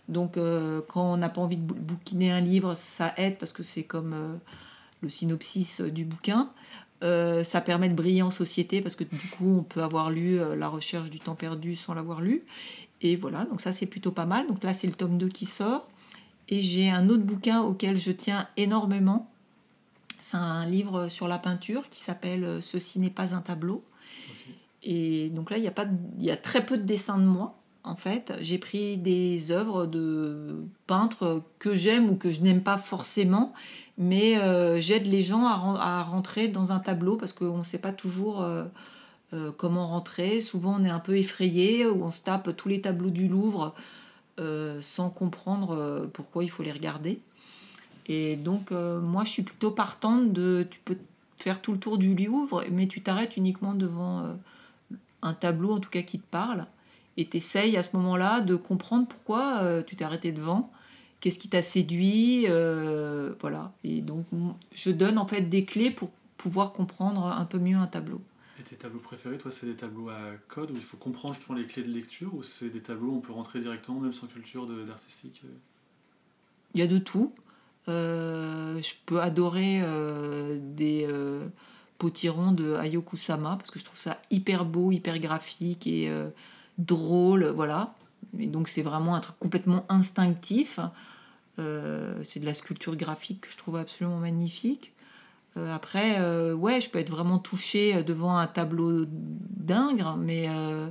[0.09, 3.53] Donc euh, quand on n'a pas envie de bou- bouquiner un livre, ça aide parce
[3.53, 4.35] que c'est comme euh,
[5.01, 6.49] le synopsis euh, du bouquin.
[7.03, 10.39] Euh, ça permet de briller en société parce que du coup on peut avoir lu
[10.39, 12.43] euh, La recherche du temps perdu sans l'avoir lu.
[13.01, 14.47] Et voilà, donc ça c'est plutôt pas mal.
[14.47, 15.87] Donc là c'est le tome 2 qui sort.
[16.47, 19.29] Et j'ai un autre bouquin auquel je tiens énormément.
[20.21, 23.83] C'est un livre sur la peinture qui s'appelle euh, Ceci n'est pas un tableau.
[24.83, 27.17] Et donc là, il y, a pas de- il y a très peu de dessins
[27.17, 28.33] de moi, en fait.
[28.41, 33.53] J'ai pris des œuvres de peintres que j'aime ou que je n'aime pas forcément,
[33.97, 37.91] mais euh, j'aide les gens à rentrer dans un tableau parce qu'on ne sait pas
[37.91, 38.65] toujours euh,
[39.33, 40.39] euh, comment rentrer.
[40.39, 43.73] Souvent, on est un peu effrayé ou on se tape tous les tableaux du Louvre
[44.39, 47.19] euh, sans comprendre euh, pourquoi il faut les regarder.
[48.07, 50.67] Et donc, moi, je suis plutôt partante de.
[50.69, 50.97] Tu peux
[51.37, 54.37] faire tout le tour du Louvre, mais tu t'arrêtes uniquement devant
[55.23, 56.67] un tableau, en tout cas, qui te parle.
[57.17, 60.71] Et tu essayes à ce moment-là de comprendre pourquoi tu t'es arrêté devant,
[61.19, 62.45] qu'est-ce qui t'a séduit.
[63.41, 63.71] voilà.
[63.83, 64.27] Et donc,
[64.71, 68.21] je donne en fait des clés pour pouvoir comprendre un peu mieux un tableau.
[68.65, 71.67] Tes tableaux préférés, toi, c'est des tableaux à code où il faut comprendre justement les
[71.67, 74.65] clés de lecture ou c'est des tableaux où on peut rentrer directement, même sans culture
[74.65, 75.53] d'artistique euh
[76.73, 77.33] Il y a de tout.
[77.87, 81.07] Euh, je peux adorer euh, des
[81.99, 86.11] potirons de Hayao Kusama parce que je trouve ça hyper beau, hyper graphique et
[86.79, 87.93] drôle, voilà.
[88.39, 90.79] Et donc c'est vraiment un truc complètement instinctif.
[91.57, 94.94] C'est de la sculpture graphique que je trouve absolument magnifique.
[95.57, 100.87] Euh, après, euh, ouais, je peux être vraiment touchée devant un tableau d'Ingres, mais euh,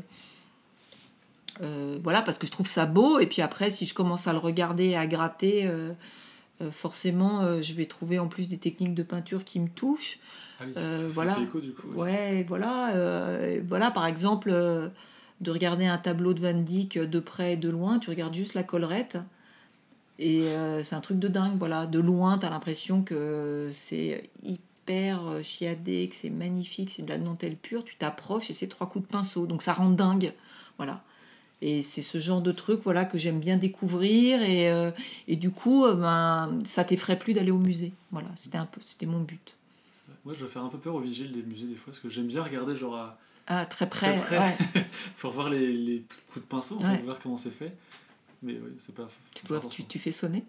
[1.62, 3.18] euh, voilà, parce que je trouve ça beau.
[3.18, 5.92] Et puis après, si je commence à le regarder et à gratter, euh,
[6.60, 10.18] euh, forcément, euh, je vais trouver en plus des techniques de peinture qui me touchent.
[10.60, 11.36] Ah oui, Euh, voilà.
[11.40, 11.88] écho du coup.
[11.94, 12.00] oui.
[12.02, 14.88] Ouais, voilà, euh, voilà, par exemple, euh,
[15.40, 18.54] de regarder un tableau de Van Dyck de près et de loin, tu regardes juste
[18.54, 19.18] la collerette.
[20.18, 21.86] Et euh, c'est un truc de dingue, voilà.
[21.86, 27.18] De loin, tu as l'impression que c'est hyper chiadé, que c'est magnifique, c'est de la
[27.18, 27.84] dentelle pure.
[27.84, 29.46] Tu t'approches et c'est trois coups de pinceau.
[29.46, 30.32] Donc ça rend dingue,
[30.78, 31.02] voilà.
[31.62, 34.42] Et c'est ce genre de truc voilà, que j'aime bien découvrir.
[34.42, 34.90] Et, euh,
[35.28, 37.92] et du coup, euh, ben, ça t'effraie plus d'aller au musée.
[38.12, 39.56] Voilà, c'était un peu, c'était mon but.
[40.24, 42.08] Moi, je dois faire un peu peur aux vigiles des musées des fois parce que
[42.08, 44.16] j'aime bien regarder genre à- Ah, très près.
[44.16, 44.38] près.
[44.38, 44.56] ouais.
[45.18, 46.96] pour voir les, les coups de pinceau, Ouais.
[46.98, 47.72] fait, voir comment c'est fait.
[48.44, 49.08] Mais oui, c'est pas.
[49.34, 50.44] Tu, dois, tu, tu fais sonner.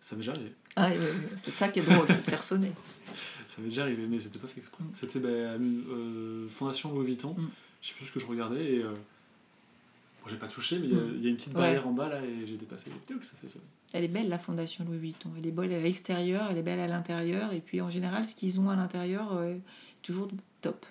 [0.00, 0.52] Ça m'est déjà arrivé.
[0.76, 0.88] Ah,
[1.36, 2.72] c'est ça qui est drôle, c'est de faire sonner.
[3.48, 4.82] Ça m'est déjà arrivé, mais c'était pas fait exprès.
[4.94, 7.34] C'était bah, à une, euh, Fondation Louis Vuitton.
[7.36, 7.50] Mm.
[7.82, 8.82] Je sais plus ce que je regardais et.
[8.82, 11.14] Euh, bon, j'ai pas touché, mais il y a- Mm.
[11.16, 11.60] il y, a une petite Ouais.
[11.60, 12.90] barrière en bas là et j'ai dépassé.
[13.08, 13.58] Que ça fait ça.
[13.92, 15.30] Elle est belle, la Fondation Louis Vuitton.
[15.36, 17.52] Elle est belle à l'extérieur, elle est belle à l'intérieur.
[17.52, 19.56] Et puis en général, ce qu'ils ont à l'intérieur, euh,
[20.02, 20.28] toujours
[20.62, 20.86] top.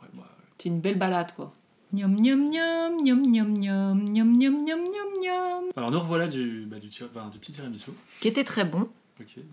[0.00, 1.52] Ouais, bah, C'est une belle balade, quoi.
[1.92, 5.64] Niam niam niam, niam niam niam, niam niam niam niam niam.
[5.76, 7.90] Alors nous revoilà du, bah, du, enfin, du petit tiramisu.
[8.20, 8.88] Qui était très bon.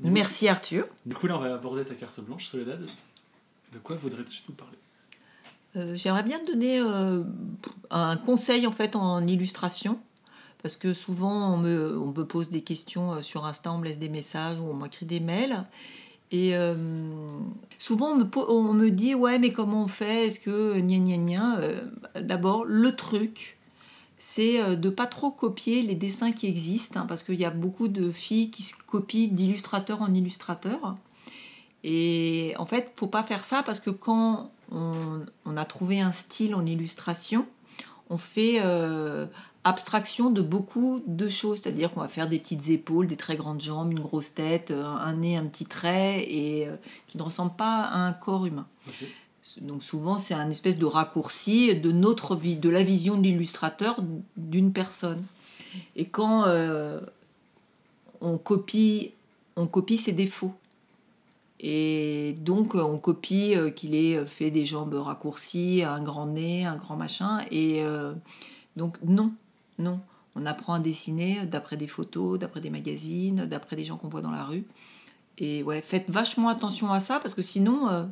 [0.04, 0.86] Merci Arthur.
[1.06, 2.86] Du coup là on va aborder ta carte blanche, Soledad.
[3.74, 4.78] De quoi voudrais-tu nous parler?
[5.76, 7.24] Euh, J'aimerais bien te donner euh,
[7.90, 9.98] un conseil en fait en illustration.
[10.62, 13.86] Parce que souvent on me, on me pose des questions euh, sur Insta, on me
[13.86, 15.64] laisse des messages ou on m'écrit des mails.
[16.32, 16.76] Et euh,
[17.78, 20.28] souvent on me, dit ouais mais comment on fait?
[20.28, 21.60] Est-ce que gna gna gna?
[21.60, 21.82] Euh,
[22.20, 23.58] D'abord le truc
[24.18, 27.52] c'est euh, de pas trop copier les dessins qui existent hein, parce qu'il y a
[27.52, 30.96] beaucoup de filles qui se copient d'illustrateur en illustrateur.
[31.84, 35.22] Et en fait, faut pas faire ça parce que quand on,
[35.56, 37.46] a trouvé un style en illustration,
[38.10, 38.60] on fait
[39.66, 41.60] abstraction de beaucoup de choses.
[41.62, 44.86] C'est-à-dire qu'on va faire des petites épaules, des très grandes jambes, une grosse tête, euh,
[44.86, 46.76] un nez, un petit trait, et euh,
[47.08, 48.68] qui ne ressemble pas à un corps humain.
[49.62, 53.98] Donc souvent, c'est un espèce de raccourci de notre vie, de la vision de l'illustrateur
[54.38, 55.24] d'une personne.
[55.96, 57.02] Et quand euh,
[58.22, 59.12] on copie,
[59.56, 60.54] on copie ses défauts.
[61.60, 66.76] Et donc, on copie euh, qu'il ait fait des jambes raccourcies, un grand nez, un
[66.76, 67.42] grand machin.
[67.52, 67.84] Et
[68.76, 69.32] donc, non,
[69.80, 70.00] non.
[70.36, 74.22] On apprend à dessiner d'après des photos, d'après des magazines, d'après des gens qu'on voit
[74.22, 74.66] dans la rue.
[75.38, 78.06] Et ouais, faites vachement attention à ça parce que sinon, euh,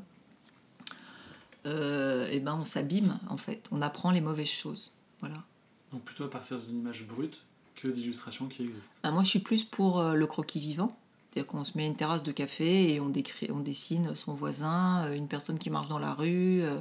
[1.65, 3.67] euh, eh ben on s'abîme en fait.
[3.71, 4.91] On apprend les mauvaises choses.
[5.19, 5.43] Voilà.
[5.91, 7.43] Donc plutôt à partir d'une image brute
[7.75, 8.93] que d'illustrations qui existent.
[9.03, 10.95] Ah, moi, je suis plus pour euh, le croquis vivant.
[11.31, 15.05] C'est-à-dire qu'on se met une terrasse de café et on, décrit, on dessine son voisin,
[15.05, 16.79] euh, une personne qui marche dans la rue, euh,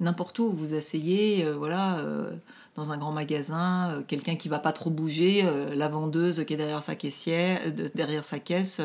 [0.00, 0.50] n'importe où.
[0.50, 2.30] Vous asseyez, euh, voilà, euh,
[2.74, 6.56] dans un grand magasin, euh, quelqu'un qui va pas trop bouger, la vendeuse qui est
[6.56, 8.80] derrière sa caissière, de- derrière sa caisse,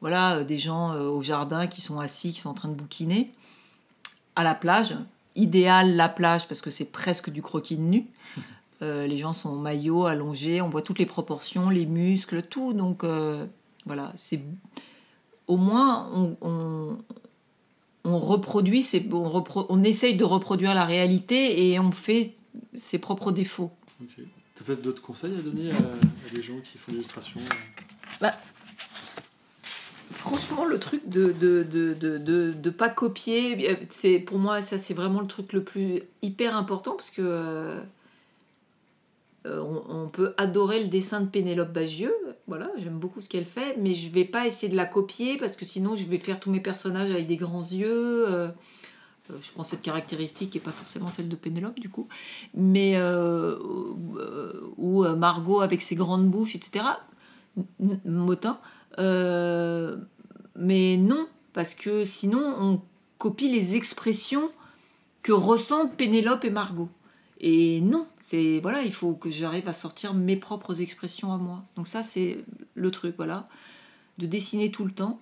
[0.00, 3.32] voilà, des gens au jardin qui sont assis, qui sont en train de bouquiner.
[4.36, 4.96] À la plage,
[5.34, 8.06] idéal la plage parce que c'est presque du croquis de nu.
[8.80, 12.72] Les gens sont en maillot, allongés, on voit toutes les proportions, les muscles, tout.
[12.74, 13.04] Donc
[13.86, 14.40] voilà, c'est
[15.48, 16.98] au moins on, on,
[18.04, 22.34] on reproduit, c'est on, repro- on essaye de reproduire la réalité et on fait
[22.74, 23.70] ses propres défauts.
[24.00, 24.24] Ok.
[24.54, 27.40] T'as peut-être d'autres conseils à donner à, à des gens qui font l'illustration
[28.22, 28.28] euh
[30.10, 34.62] Franchement, le truc de de, de, de, de, de pas copier, euh, c'est pour moi
[34.62, 37.80] ça c'est vraiment le truc le plus hyper important parce que euh,
[39.60, 42.14] on, on peut adorer le dessin de Pénélope Bagieux,
[42.46, 45.54] voilà, j'aime beaucoup ce qu'elle fait, mais je vais pas essayer de la copier parce
[45.54, 48.26] que sinon je vais faire tous mes personnages avec des grands yeux.
[48.28, 48.48] euh,
[49.30, 52.08] euh, je prends cette caractéristique n'est pas forcément celle de Pénélope du coup,
[52.54, 53.56] mais euh,
[54.16, 56.84] euh, ou euh, Margot avec ses grandes bouches, etc.
[58.06, 58.58] Motin.
[58.98, 59.98] Euh,
[60.56, 62.80] mais non, parce que sinon on
[63.18, 64.50] copie les expressions
[65.22, 66.88] que ressentent Pénélope et Margot.
[67.40, 71.62] Et non, c'est voilà, il faut que j'arrive à sortir mes propres expressions à moi.
[71.76, 73.48] Donc ça c'est le truc, voilà,
[74.18, 75.20] de dessiner tout le temps.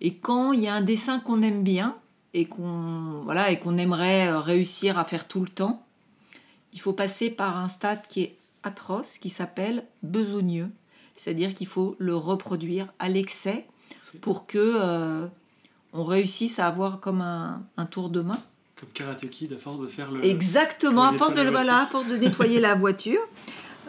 [0.00, 1.96] Et quand il y a un dessin qu'on aime bien
[2.34, 5.84] et qu'on voilà et qu'on aimerait euh, réussir à faire tout le temps,
[6.74, 10.70] il faut passer par un stade qui est atroce, qui s'appelle besogneux.
[11.16, 13.66] C'est-à-dire qu'il faut le reproduire à l'excès
[14.20, 15.26] pour que euh,
[15.94, 18.38] on réussisse à avoir comme un, un tour de main.
[18.78, 20.24] Comme Karate Kid, à force de faire le.
[20.24, 23.20] Exactement, à force de, le- nettoyer la voilà, à force de nettoyer la voiture.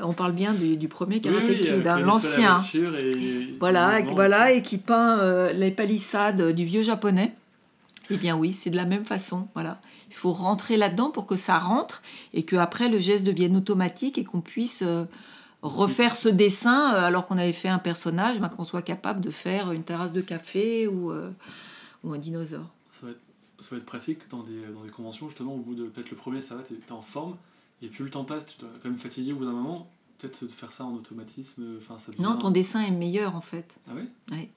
[0.01, 2.57] On parle bien du, du premier Karate oui, Kid, hein, l'ancien.
[2.73, 7.33] la et- Voilà, et voilà, et qui peint euh, les palissades du vieux japonais.
[8.09, 9.47] Eh bien oui, c'est de la même façon.
[9.53, 9.79] Voilà,
[10.09, 12.01] il faut rentrer là-dedans pour que ça rentre
[12.33, 15.03] et que après le geste devienne automatique et qu'on puisse euh,
[15.61, 19.29] refaire ce dessin euh, alors qu'on avait fait un personnage, ben, qu'on soit capable de
[19.29, 21.29] faire une terrasse de café ou, euh,
[22.03, 22.65] ou un dinosaure.
[23.61, 26.17] Ça va, être, pratique dans des, dans des conventions, justement, au bout de peut-être le
[26.17, 27.35] premier, ça va, t'es t'es en forme,
[27.81, 30.43] et plus le temps passe, tu dois quand même fatiguer au bout d'un moment, peut-être
[30.43, 32.23] de faire ça en automatisme, enfin ça devient...
[32.23, 33.79] Non, ton dessin est meilleur en fait.
[33.89, 34.49] Ah ouais?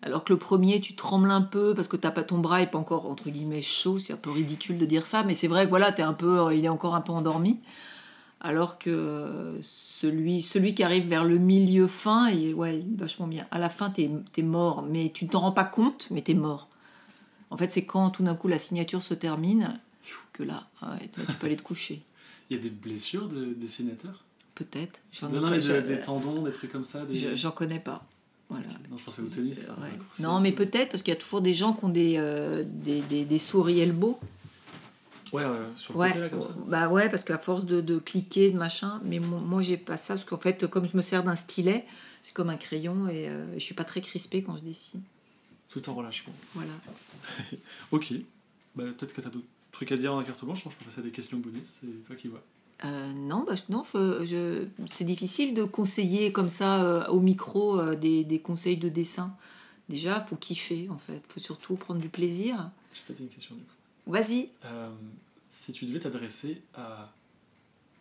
[0.00, 2.68] Alors que le premier, tu trembles un peu parce que t'as pas ton bras est
[2.68, 3.98] pas encore entre guillemets chaud.
[3.98, 6.54] C'est un peu ridicule de dire ça, mais c'est vrai que voilà, t'es un peu,
[6.54, 7.58] il est encore un peu endormi.
[8.40, 12.96] Alors que euh, celui, celui qui arrive vers le milieu fin, il, ouais, il est
[12.96, 13.46] vachement bien.
[13.50, 16.34] À la fin, t'es es mort, mais tu ne t'en rends pas compte, mais t'es
[16.34, 16.68] mort.
[17.50, 19.78] En fait, c'est quand tout d'un coup la signature se termine
[20.32, 22.02] que là, ouais, là, tu peux aller te coucher.
[22.50, 24.24] Il y a des blessures de dessinateurs
[24.54, 25.00] Peut-être.
[25.12, 27.14] J'en Non, non, mais de- je- des tendons, des trucs comme ça des...
[27.14, 28.04] je- j'en connais pas.
[28.48, 28.66] Voilà.
[28.90, 29.64] Non, je pensais au tennis.
[29.68, 29.90] Euh, ouais.
[30.20, 33.02] Non, mais peut-être parce qu'il y a toujours des gens qui ont des, euh, des,
[33.02, 34.18] des, des souris elbow.
[35.32, 36.48] Ouais, ouais, sur le Ouais, côté là, comme ça.
[36.66, 39.98] bah ouais, parce qu'à force de, de cliquer, de machin, mais mo- moi j'ai pas
[39.98, 41.84] ça, parce qu'en fait, comme je me sers d'un stylet,
[42.22, 45.02] c'est comme un crayon et euh, je suis pas très crispée quand je dessine.
[45.68, 46.32] Tout en relâchement.
[46.54, 46.72] Voilà.
[47.92, 48.12] Ok.
[48.76, 51.02] Bah, peut-être que t'as d'autres trucs à dire la carte blanche, je peux passer à
[51.02, 52.42] des questions bonus, c'est toi qui vois.
[52.84, 57.18] Euh, non, bah, je- non je, je- c'est difficile de conseiller comme ça euh, au
[57.20, 59.36] micro euh, des, des conseils de dessin.
[59.88, 62.70] Déjà, faut kiffer en fait, faut surtout prendre du plaisir.
[62.94, 64.12] J'ai peut-être une question du coup.
[64.12, 64.50] Vas-y.
[65.50, 67.12] Si tu devais t'adresser à.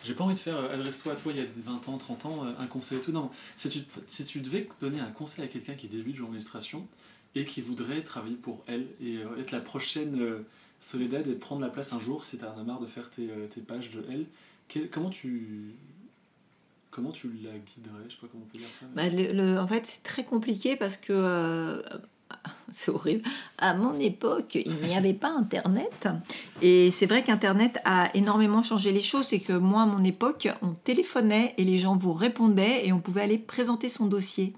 [0.03, 2.43] J'ai pas envie de faire adresse-toi à toi il y a 20 ans, 30 ans,
[2.59, 3.11] un conseil et tout.
[3.11, 6.86] Non, si tu, si tu devais donner un conseil à quelqu'un qui débute en illustration
[7.36, 10.39] et qui voudrait travailler pour elle et euh, être la prochaine euh,
[10.80, 13.47] Soledad et prendre la place un jour si t'en as marre de faire tes, euh,
[13.47, 14.25] tes pages de elle,
[14.67, 15.73] quel- comment tu.
[16.91, 18.86] Comment tu la guiderais Je sais pas comment on peut dire ça.
[18.95, 21.82] mais- Bah, le- le- en fait, c'est très compliqué parce que euh,
[22.71, 23.23] c'est horrible.
[23.59, 26.07] À mon époque, il n'y avait pas Internet.
[26.61, 29.25] Et c'est vrai qu'Internet a énormément changé les choses.
[29.28, 32.99] C'est que moi, à mon époque, on téléphonait et les gens vous répondaient et on
[32.99, 34.53] pouvait aller présenter son dossier.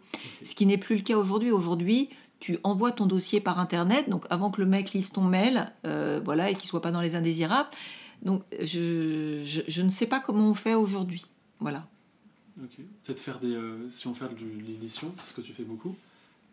[0.45, 1.51] Ce qui n'est plus le cas aujourd'hui.
[1.51, 2.09] Aujourd'hui,
[2.39, 6.21] tu envoies ton dossier par internet, donc avant que le mec lise ton mail, euh,
[6.23, 7.69] voilà, et qu'il soit pas dans les indésirables.
[8.21, 11.25] Donc je, je, je ne sais pas comment on fait aujourd'hui.
[11.59, 11.85] Voilà.
[12.61, 12.77] Ok.
[13.03, 13.53] Peut-être faire des.
[13.53, 15.95] euh, si on fait de l'édition, ce que tu fais beaucoup,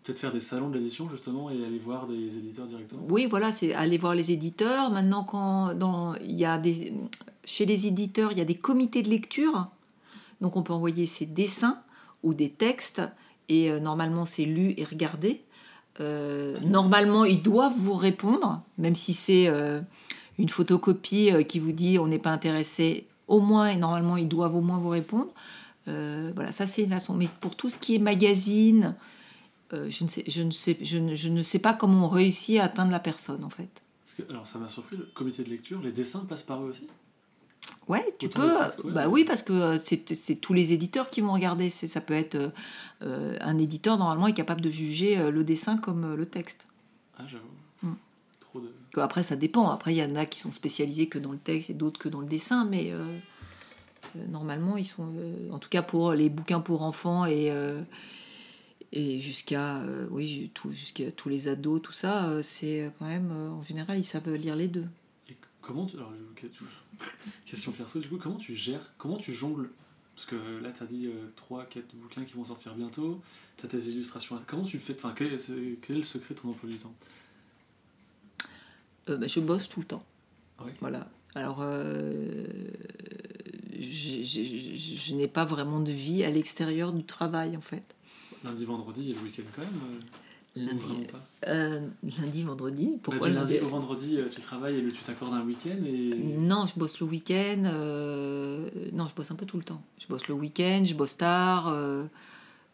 [0.05, 3.03] peut-être faire des salons de l'édition justement et aller voir des éditeurs directement.
[3.09, 4.91] Oui, voilà, c'est aller voir les éditeurs.
[4.91, 6.93] Maintenant, quand dans, il y a des,
[7.45, 9.69] chez les éditeurs, il y a des comités de lecture.
[10.41, 11.81] Donc, on peut envoyer ses dessins
[12.23, 13.03] ou des textes.
[13.49, 15.43] Et euh, normalement, c'est lu et regardé.
[16.01, 19.81] Euh, normalement, ils doivent vous répondre, même si c'est euh,
[20.39, 23.07] une photocopie euh, qui vous dit on n'est pas intéressé.
[23.29, 25.33] Au moins, et normalement, ils doivent au moins vous répondre.
[25.87, 27.15] Voilà, ça c'est une façon.
[27.15, 28.95] Mais pour tout ce qui est magazine,
[29.73, 33.69] je, ne sais, pas comment on réussit à atteindre la personne en fait.
[34.31, 36.87] Alors ça m'a surpris, le comité de lecture, les dessins passent par eux aussi?
[37.89, 38.49] Ouais, tu Autant peux.
[38.89, 39.07] ouais, bah ouais.
[39.07, 41.71] oui, parce que euh, c'est tous les éditeurs qui vont regarder.
[41.71, 42.53] Ça peut être
[43.03, 46.67] euh, un éditeur normalement est capable de juger euh, le dessin comme le texte.
[47.19, 47.45] Ah, j'avoue.
[47.83, 47.95] Mm.
[48.41, 48.73] Trop de.
[48.93, 49.71] Que Après, ça dépend.
[49.71, 52.09] Après, il y en a qui sont spécialisés que dans le texte et d'autres que
[52.09, 53.05] dans le dessin, mais euh,
[54.17, 55.09] euh, normalement, ils sont,
[55.53, 57.53] en tout cas pour les bouquins pour enfants et
[58.93, 63.99] et jusqu'à oui tout- jusqu'à tous les ados, tout ça, c'est quand même en général
[63.99, 64.87] ils savent lire les deux.
[65.67, 65.97] Comment tu.
[65.97, 66.13] Alors,
[67.45, 69.69] question perso, du coup, comment tu gères, comment tu jongles?
[70.15, 73.21] Parce que là, tu as dit 3, 4 bouquins qui vont sortir bientôt,
[73.57, 74.39] tu as tes illustrations.
[74.47, 76.77] Comment tu fais Enfin, quel est, c'est- quel est le secret de ton emploi du
[76.79, 76.95] temps?
[79.09, 80.05] Euh, bah, je bosse tout le temps.
[80.65, 80.73] Ouais?
[80.81, 81.09] Voilà.
[81.35, 82.47] Alors, euh,
[83.79, 87.83] je n'ai pas vraiment de vie à l'extérieur du travail, en fait.
[88.45, 90.01] Lundi, vendredi et le week-end quand même euh,
[90.57, 90.87] Lundi,
[91.49, 91.87] euh,
[92.19, 92.99] lundi, vendredi.
[93.03, 95.77] Pourquoi du lundi lundi au vendredi, euh, tu travailles et le, tu t'accordes un week-end
[95.87, 96.15] et.
[96.19, 97.63] Non, je bosse le week-end.
[97.67, 99.83] euh, Non, je bosse un peu tout le temps.
[100.01, 101.69] Je bosse le week-end, je bosse tard.
[101.69, 102.07] euh,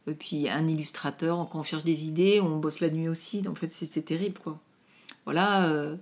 [0.07, 3.43] Et puis un illustrateur, quand on cherche des idées, on bosse la nuit aussi.
[3.49, 4.61] En fait, c'était terrible, quoi.
[5.24, 5.66] Voilà.
[5.66, 5.97] euh,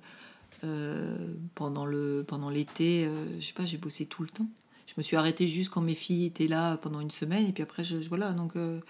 [0.65, 1.17] euh,
[1.55, 4.49] pendant le pendant l'été, euh, je sais pas, j'ai bossé tout le temps.
[4.87, 7.63] Je me suis arrêtée juste quand mes filles étaient là pendant une semaine, et puis
[7.63, 8.33] après, je, je- voilà.
[8.33, 8.81] Donc, euh,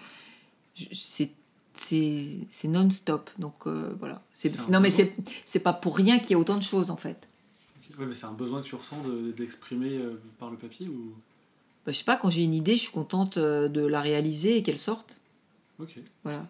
[0.75, 1.29] je- c'est
[1.73, 3.29] c'est c'est non-stop.
[3.39, 4.21] Donc euh, voilà.
[4.69, 7.27] Non, mais c'est pas pour rien qu'il y a autant de choses en fait.
[7.77, 7.99] Ok.
[7.99, 10.87] Ouais, mais c'est un besoin que tu ressens de, de l'exprimer euh, par le papier
[10.87, 11.13] ou?
[11.85, 14.57] Bah, je sais pas, quand j'ai une idée, je suis contente euh, de la réaliser
[14.57, 15.19] et qu'elle sorte.
[15.79, 15.97] Ok.
[16.23, 16.45] Voilà.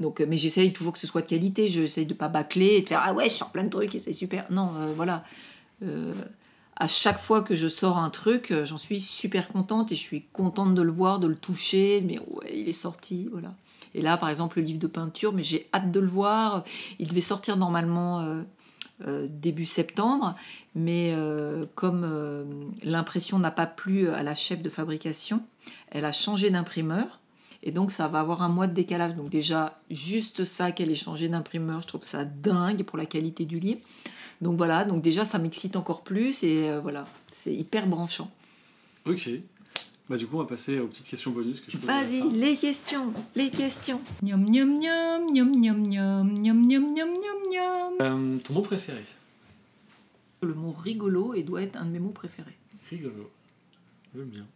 [0.00, 1.68] Donc, mais j'essaye toujours que ce soit de qualité.
[1.68, 3.98] J'essaye de pas bâcler et de faire Ah ouais, je sors plein de trucs et
[4.00, 4.50] c'est super.
[4.50, 5.24] Non, euh, voilà.
[6.76, 10.22] À chaque fois que je sors un truc, j'en suis super contente et je suis
[10.32, 12.02] contente de le voir, de le toucher.
[12.04, 13.28] Mais ouais, il est sorti.
[13.30, 13.54] Voilà.
[13.94, 16.64] Et là, par exemple, le livre de peinture, mais j'ai hâte de le voir.
[16.98, 18.42] Il devait sortir normalement euh,
[19.06, 20.34] euh, début septembre,
[20.74, 25.42] mais euh, comme l'impression n'a pas plu à la chef de fabrication,
[25.90, 27.20] elle a changé d'imprimeur.
[27.62, 29.14] Et donc, ça va avoir un mois de décalage.
[29.14, 33.46] Donc, déjà, juste ça qu'elle ait changé d'imprimeur, je trouve ça dingue pour la qualité
[33.46, 33.80] du livre.
[34.42, 34.84] Donc, voilà.
[34.84, 36.42] Donc, déjà, ça m'excite encore plus.
[36.42, 38.30] Et voilà, c'est hyper branchant.
[39.06, 39.30] Ok.
[40.08, 43.12] Bah, du coup, on va passer aux petites questions bonus que je Vas-y, les questions,
[43.34, 44.02] les questions.
[44.22, 47.92] Miam miam miam miam miam miam miam miam miam miam.
[48.02, 49.02] Euh, ton mot préféré
[50.42, 52.58] Le mot rigolo et doit être un de mes mots préférés.
[52.90, 53.30] Rigolo.
[54.14, 54.46] J'aime bien.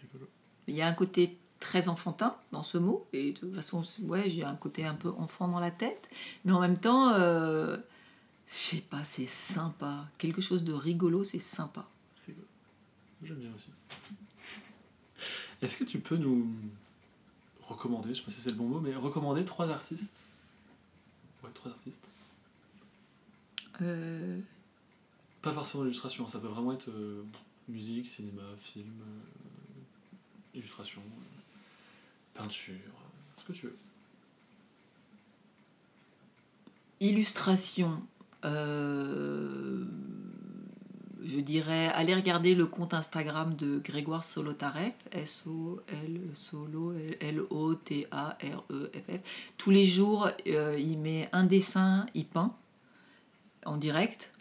[0.00, 0.28] Rigolo.
[0.68, 4.28] Il y a un côté très enfantin dans ce mot, et de toute façon, ouais,
[4.28, 6.08] j'ai un côté un peu enfant dans la tête,
[6.44, 7.76] mais en même temps, euh,
[8.46, 10.06] je sais pas, c'est sympa.
[10.18, 11.88] Quelque chose de rigolo, c'est sympa.
[12.24, 12.46] Rigolo.
[13.24, 13.70] J'aime bien aussi.
[15.62, 16.48] Est-ce que tu peux nous
[17.60, 20.26] recommander, je sais pas si c'est le bon mot, mais recommander trois artistes?
[21.42, 22.06] Ouais, trois artistes.
[23.80, 24.40] Euh,
[25.40, 27.24] Pas forcément l'illustration, ça peut vraiment être euh,
[27.68, 32.74] musique, cinéma, film, euh, illustration, euh, peinture,
[33.34, 33.76] ce que tu veux.
[37.00, 38.00] illustration,
[38.44, 39.84] euh,
[41.24, 49.20] je dirais, allez regarder le compte Instagram de Grégoire Solotareff, S-O-L solo L-O-T-A-R-E-F-F.
[49.56, 52.54] Tous les jours, euh, il met un dessin, il peint
[53.64, 54.32] en direct.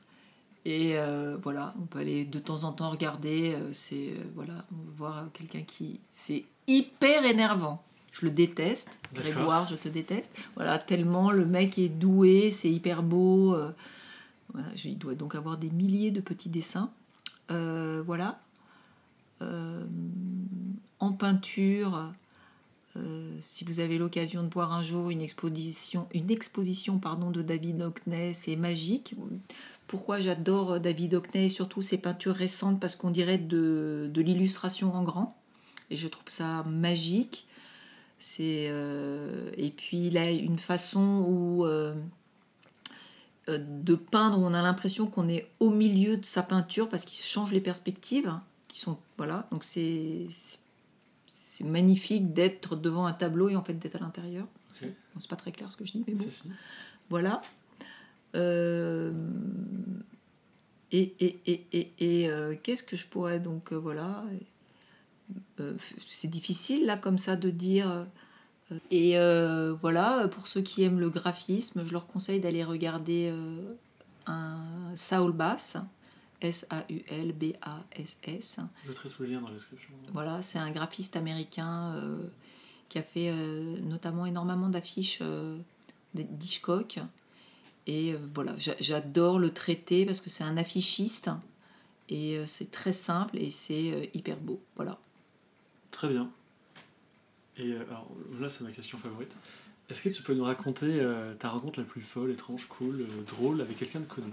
[0.64, 3.54] Et euh, voilà, on peut aller de temps en temps regarder.
[3.54, 7.84] euh, c'est euh, voilà, on voir quelqu'un qui, c'est hyper énervant.
[8.12, 9.00] Je le déteste.
[9.14, 10.32] Grégoire, je te déteste.
[10.56, 13.56] Voilà, tellement le mec est doué, c'est hyper beau.
[14.86, 16.92] Il doit donc avoir des milliers de petits dessins.
[17.52, 18.40] Euh, voilà.
[19.42, 19.86] Euh,
[21.00, 22.12] en peinture,
[22.96, 27.42] euh, si vous avez l'occasion de voir un jour une exposition, une exposition pardon, de
[27.42, 29.16] David Hockney, c'est magique.
[29.88, 35.36] Pourquoi j'adore David Hockney, surtout ses peintures récentes, parce qu'on dirait de, l'illustration en grand.
[35.90, 37.48] Et je trouve ça magique.
[38.40, 41.66] Et puis il a une façon où
[43.48, 47.18] de peindre où on a l'impression qu'on est au milieu de sa peinture parce qu'il
[47.18, 50.28] change les perspectives hein, qui sont voilà donc c'est
[51.26, 54.48] c'est magnifique d'être devant un tableau et en fait d'être à l'intérieur.
[54.72, 54.84] Ok.
[54.84, 56.24] Bon, c'est pas très clair ce que je dis mais bon.
[56.28, 56.50] Si.
[57.10, 57.42] Voilà.
[58.36, 59.12] Euh,
[60.92, 64.24] et et, et, et, et, euh, qu'est-ce que je pourrais donc euh, voilà.
[65.60, 65.74] Euh,
[66.08, 68.08] c'est difficile là comme ça de dire.
[68.90, 73.74] Et euh, voilà, pour ceux qui aiment le graphisme, je leur conseille d'aller regarder euh,
[74.28, 74.58] un
[74.96, 75.78] Saul Bass,
[77.22, 78.60] S-A-U-L-B-A-S-S.
[78.84, 79.90] Je mettrai tous les liens dans la description.
[80.14, 82.18] Voilà, c'est un graphiste américain euh,
[82.90, 83.32] qui a fait
[83.82, 85.22] notamment énormément d'affiches
[86.14, 87.00] d'Hitchcock.
[87.88, 91.30] Et voilà, j'a- j'adore le traiter parce que c'est un affichiste
[92.10, 94.62] et c'est très simple et c'est hyper beau.
[94.76, 95.00] Voilà.
[95.92, 96.30] Très bien.
[97.58, 98.08] Et euh, alors
[98.40, 99.36] là, c'est ma question favorite.
[99.90, 103.08] Est-ce que tu peux nous raconter euh, ta rencontre la plus folle, étrange, cool, euh,
[103.28, 104.32] drôle avec quelqu'un de connu?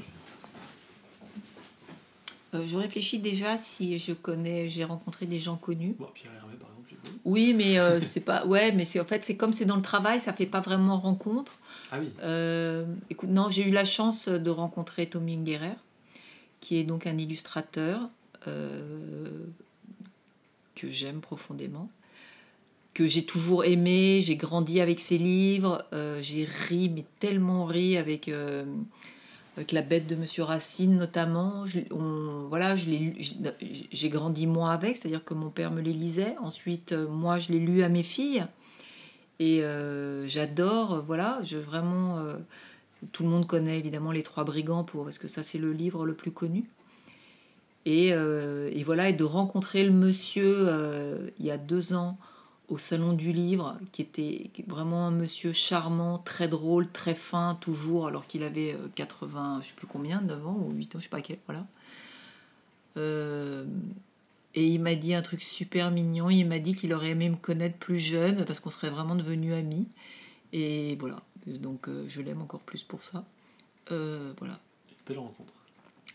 [2.55, 5.95] Euh, je réfléchis déjà si je connais, j'ai rencontré des gens connus.
[5.99, 6.95] Bon, Pierre Hermé, par exemple.
[7.25, 8.47] Oui, mais euh, c'est pas.
[8.47, 10.97] Ouais, mais c'est en fait c'est comme c'est dans le travail, ça fait pas vraiment
[10.97, 11.59] rencontre.
[11.91, 15.75] Ah oui, Euh, écoute, non, j'ai eu la chance de rencontrer Tommy Ungerer,
[16.61, 18.09] qui est donc un illustrateur
[20.75, 21.91] que j'aime profondément,
[22.99, 24.19] que j'ai toujours aimé.
[24.21, 28.65] J'ai grandi avec ses livres, euh, j'ai ri, mais tellement ri avec, euh,
[29.57, 31.63] avec La Bête de Monsieur Racine notamment.
[31.93, 36.35] On- voilà, j'ai- grandi moi avec, c'est-à-dire que mon père me les lisait.
[36.41, 38.45] Ensuite, euh, moi, je l'ai lu à mes filles.
[39.39, 39.63] Et
[40.27, 42.19] j'adore, voilà, je vraiment.
[43.13, 46.05] tout le monde connaît évidemment Les Trois Brigands pour, parce que ça, c'est le livre
[46.05, 46.65] le plus connu.
[47.87, 52.19] Et, et voilà, et de rencontrer le monsieur il y a deux ans
[52.69, 58.07] au Salon du Livre, qui était vraiment un monsieur charmant, très drôle, très fin, toujours,
[58.07, 61.05] alors qu'il avait euh, 80, je sais plus combien, 9 ans ou 8 ans, je
[61.05, 61.67] sais pas quel, voilà.
[62.97, 63.65] Euh,
[64.55, 66.31] et il m'a dit un truc super mignon.
[66.31, 69.55] Il m'a dit qu'il aurait aimé me connaître plus jeune parce qu'on serait vraiment devenus
[69.55, 69.87] amis.
[70.53, 71.21] Et voilà.
[71.47, 73.25] Donc euh, je l'aime encore plus pour ça.
[73.93, 74.59] Euh, voilà.
[74.91, 75.53] une belle rencontre.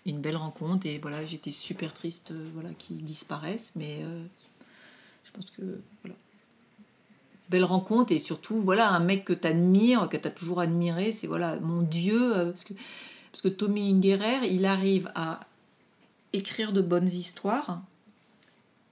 [0.06, 0.86] Une belle rencontre.
[0.86, 3.72] Et voilà, j'étais super triste euh, voilà, qu'il disparaisse.
[3.76, 4.24] Mais euh,
[5.24, 6.18] je pense que voilà.
[7.50, 11.12] Belle rencontre et surtout voilà un mec que tu admires, que tu as toujours admiré.
[11.12, 12.36] C'est voilà mon Dieu.
[12.38, 12.74] euh, parce, que,
[13.32, 15.42] parce que Tommy Ungerer, il arrive à
[16.32, 17.82] écrire de bonnes histoires,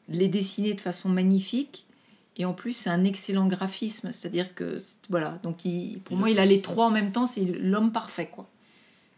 [0.10, 1.86] les dessiner de façon magnifique.
[2.38, 4.12] Et en plus, c'est un excellent graphisme.
[4.12, 4.78] C'est-à-dire que,
[5.10, 7.28] voilà, donc il, pour Il moi, a- il a les trois en même temps.
[7.28, 8.48] C'est l'homme parfait, quoi.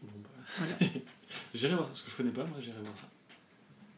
[0.02, 0.76] Bon, bah, Voilà.
[1.54, 3.08] j'irai voir ça, parce que je connais pas, moi j'irai voir ça.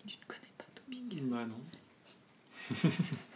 [0.07, 2.79] tu ne connais pas Tommy Bah non.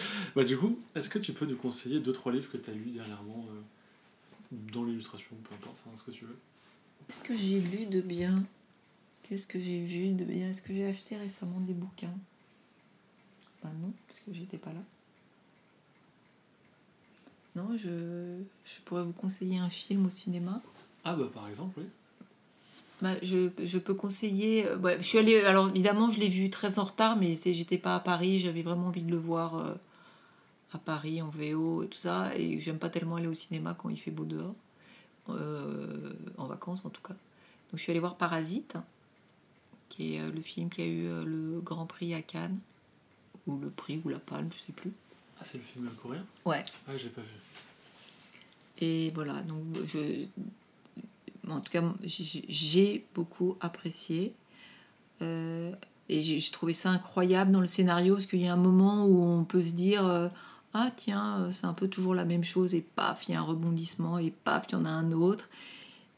[0.36, 2.74] bah du coup, est-ce que tu peux nous conseiller deux trois livres que tu as
[2.74, 6.38] lus dernièrement euh, dans l'illustration, peu importe, enfin, ce que tu veux?
[7.06, 8.44] Qu'est-ce que j'ai lu de bien?
[9.22, 10.48] Qu'est-ce que j'ai vu de bien?
[10.50, 12.14] Est-ce que j'ai acheté récemment des bouquins?
[13.62, 14.80] Bah non, parce que j'étais pas là.
[17.56, 20.62] Non, je, je pourrais vous conseiller un film au cinéma.
[21.04, 21.86] Ah bah par exemple, oui.
[23.00, 24.66] Bah, je, je peux conseiller.
[24.66, 25.40] euh, ouais, je suis allée.
[25.42, 28.38] Alors évidemment, je l'ai vu très en retard, mais j'étais pas à Paris.
[28.38, 29.74] J'avais vraiment envie de le voir euh,
[30.72, 32.34] à Paris en VO et tout ça.
[32.36, 34.54] Et j'aime pas tellement aller au cinéma quand il fait beau dehors,
[35.30, 37.14] euh, en vacances en tout cas.
[37.14, 38.76] Donc je suis allée voir Parasite,
[39.88, 42.58] qui est euh, le film qui a eu euh, le Grand Prix à Cannes,
[43.46, 44.92] ou le prix ou la Palme, je sais plus.
[45.40, 46.64] Ah c'est le film coréen Ouais.
[46.86, 47.28] Ah je l'ai pas vu.
[48.80, 50.26] Et voilà, donc je,
[51.50, 54.32] en tout cas, j'ai beaucoup apprécié.
[55.22, 55.72] Euh,
[56.08, 59.04] et j'ai j'ai trouvé ça incroyable dans le scénario, parce qu'il y a un moment
[59.06, 60.28] où on peut se dire euh,
[60.74, 63.40] Ah, tiens, euh, c'est un peu toujours la même chose, et paf, il y a
[63.40, 65.48] un rebondissement, et paf, il y en a un autre.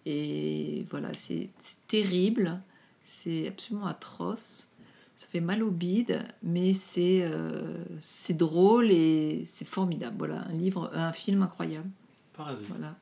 [0.06, 1.50] Et voilà, c'est
[1.86, 2.60] terrible,
[3.04, 4.68] c'est absolument atroce.
[5.16, 7.84] Ça fait mal au bide, mais c'est euh,
[8.30, 10.16] drôle et c'est formidable.
[10.18, 11.90] Voilà, un livre, un film incroyable.
[12.32, 12.66] Parasite.
[12.68, 12.96] Voilà.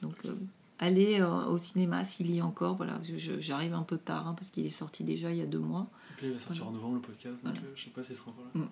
[0.00, 0.34] Donc, euh,
[0.78, 2.76] allez euh, au cinéma s'il y est encore.
[2.76, 2.98] Voilà,
[3.38, 5.88] j'arrive un peu tard hein, parce qu'il est sorti déjà il y a deux mois.
[6.12, 6.70] Et puis il va sortir Voilà.
[6.78, 7.58] en novembre le podcast, donc Voilà.
[7.60, 8.60] euh, je sais pas s'il sera encore là.
[8.62, 8.68] Mm.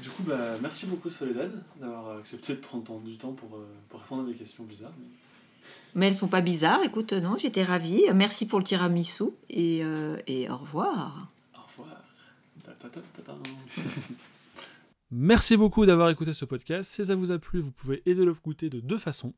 [0.00, 4.00] Du coup, bah, merci beaucoup Soledad d'avoir accepté de prendre du temps pour, euh, pour
[4.00, 4.92] répondre à mes questions bizarres.
[4.98, 5.06] mais-
[5.94, 6.82] Mais elles sont pas bizarres.
[6.84, 8.02] Écoute, non, j'étais ravie.
[8.14, 11.28] Merci pour le tiramisu et, euh, et au revoir.
[11.54, 12.02] Au revoir.
[12.64, 13.32] Ta ta ta ta ta.
[15.10, 16.90] Merci beaucoup d'avoir écouté ce podcast.
[16.92, 19.32] Si ça vous a plu, vous pouvez aider le goûter de deux façons.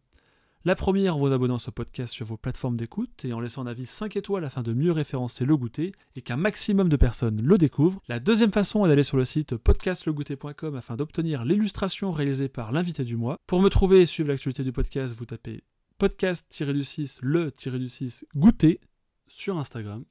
[0.66, 3.62] La première en vous abonnant à ce podcast sur vos plateformes d'écoute et en laissant
[3.62, 7.40] un avis 5 étoiles afin de mieux référencer le goûter et qu'un maximum de personnes
[7.40, 8.02] le découvrent.
[8.08, 13.04] La deuxième façon est d'aller sur le site podcastlegouter.com afin d'obtenir l'illustration réalisée par l'invité
[13.04, 13.38] du mois.
[13.46, 15.64] Pour me trouver et suivre l'actualité du podcast, vous tapez
[15.96, 18.82] podcast-du-6 le-du-6 goûter
[19.28, 20.04] sur Instagram.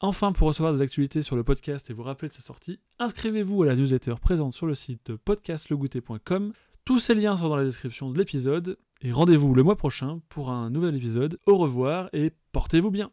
[0.00, 3.64] Enfin, pour recevoir des actualités sur le podcast et vous rappeler de sa sortie, inscrivez-vous
[3.64, 6.54] à la newsletter présente sur le site podcastlegouter.com.
[6.86, 8.78] Tous ces liens sont dans la description de l'épisode.
[9.04, 11.38] Et rendez-vous le mois prochain pour un nouvel épisode.
[11.46, 13.10] Au revoir et portez-vous bien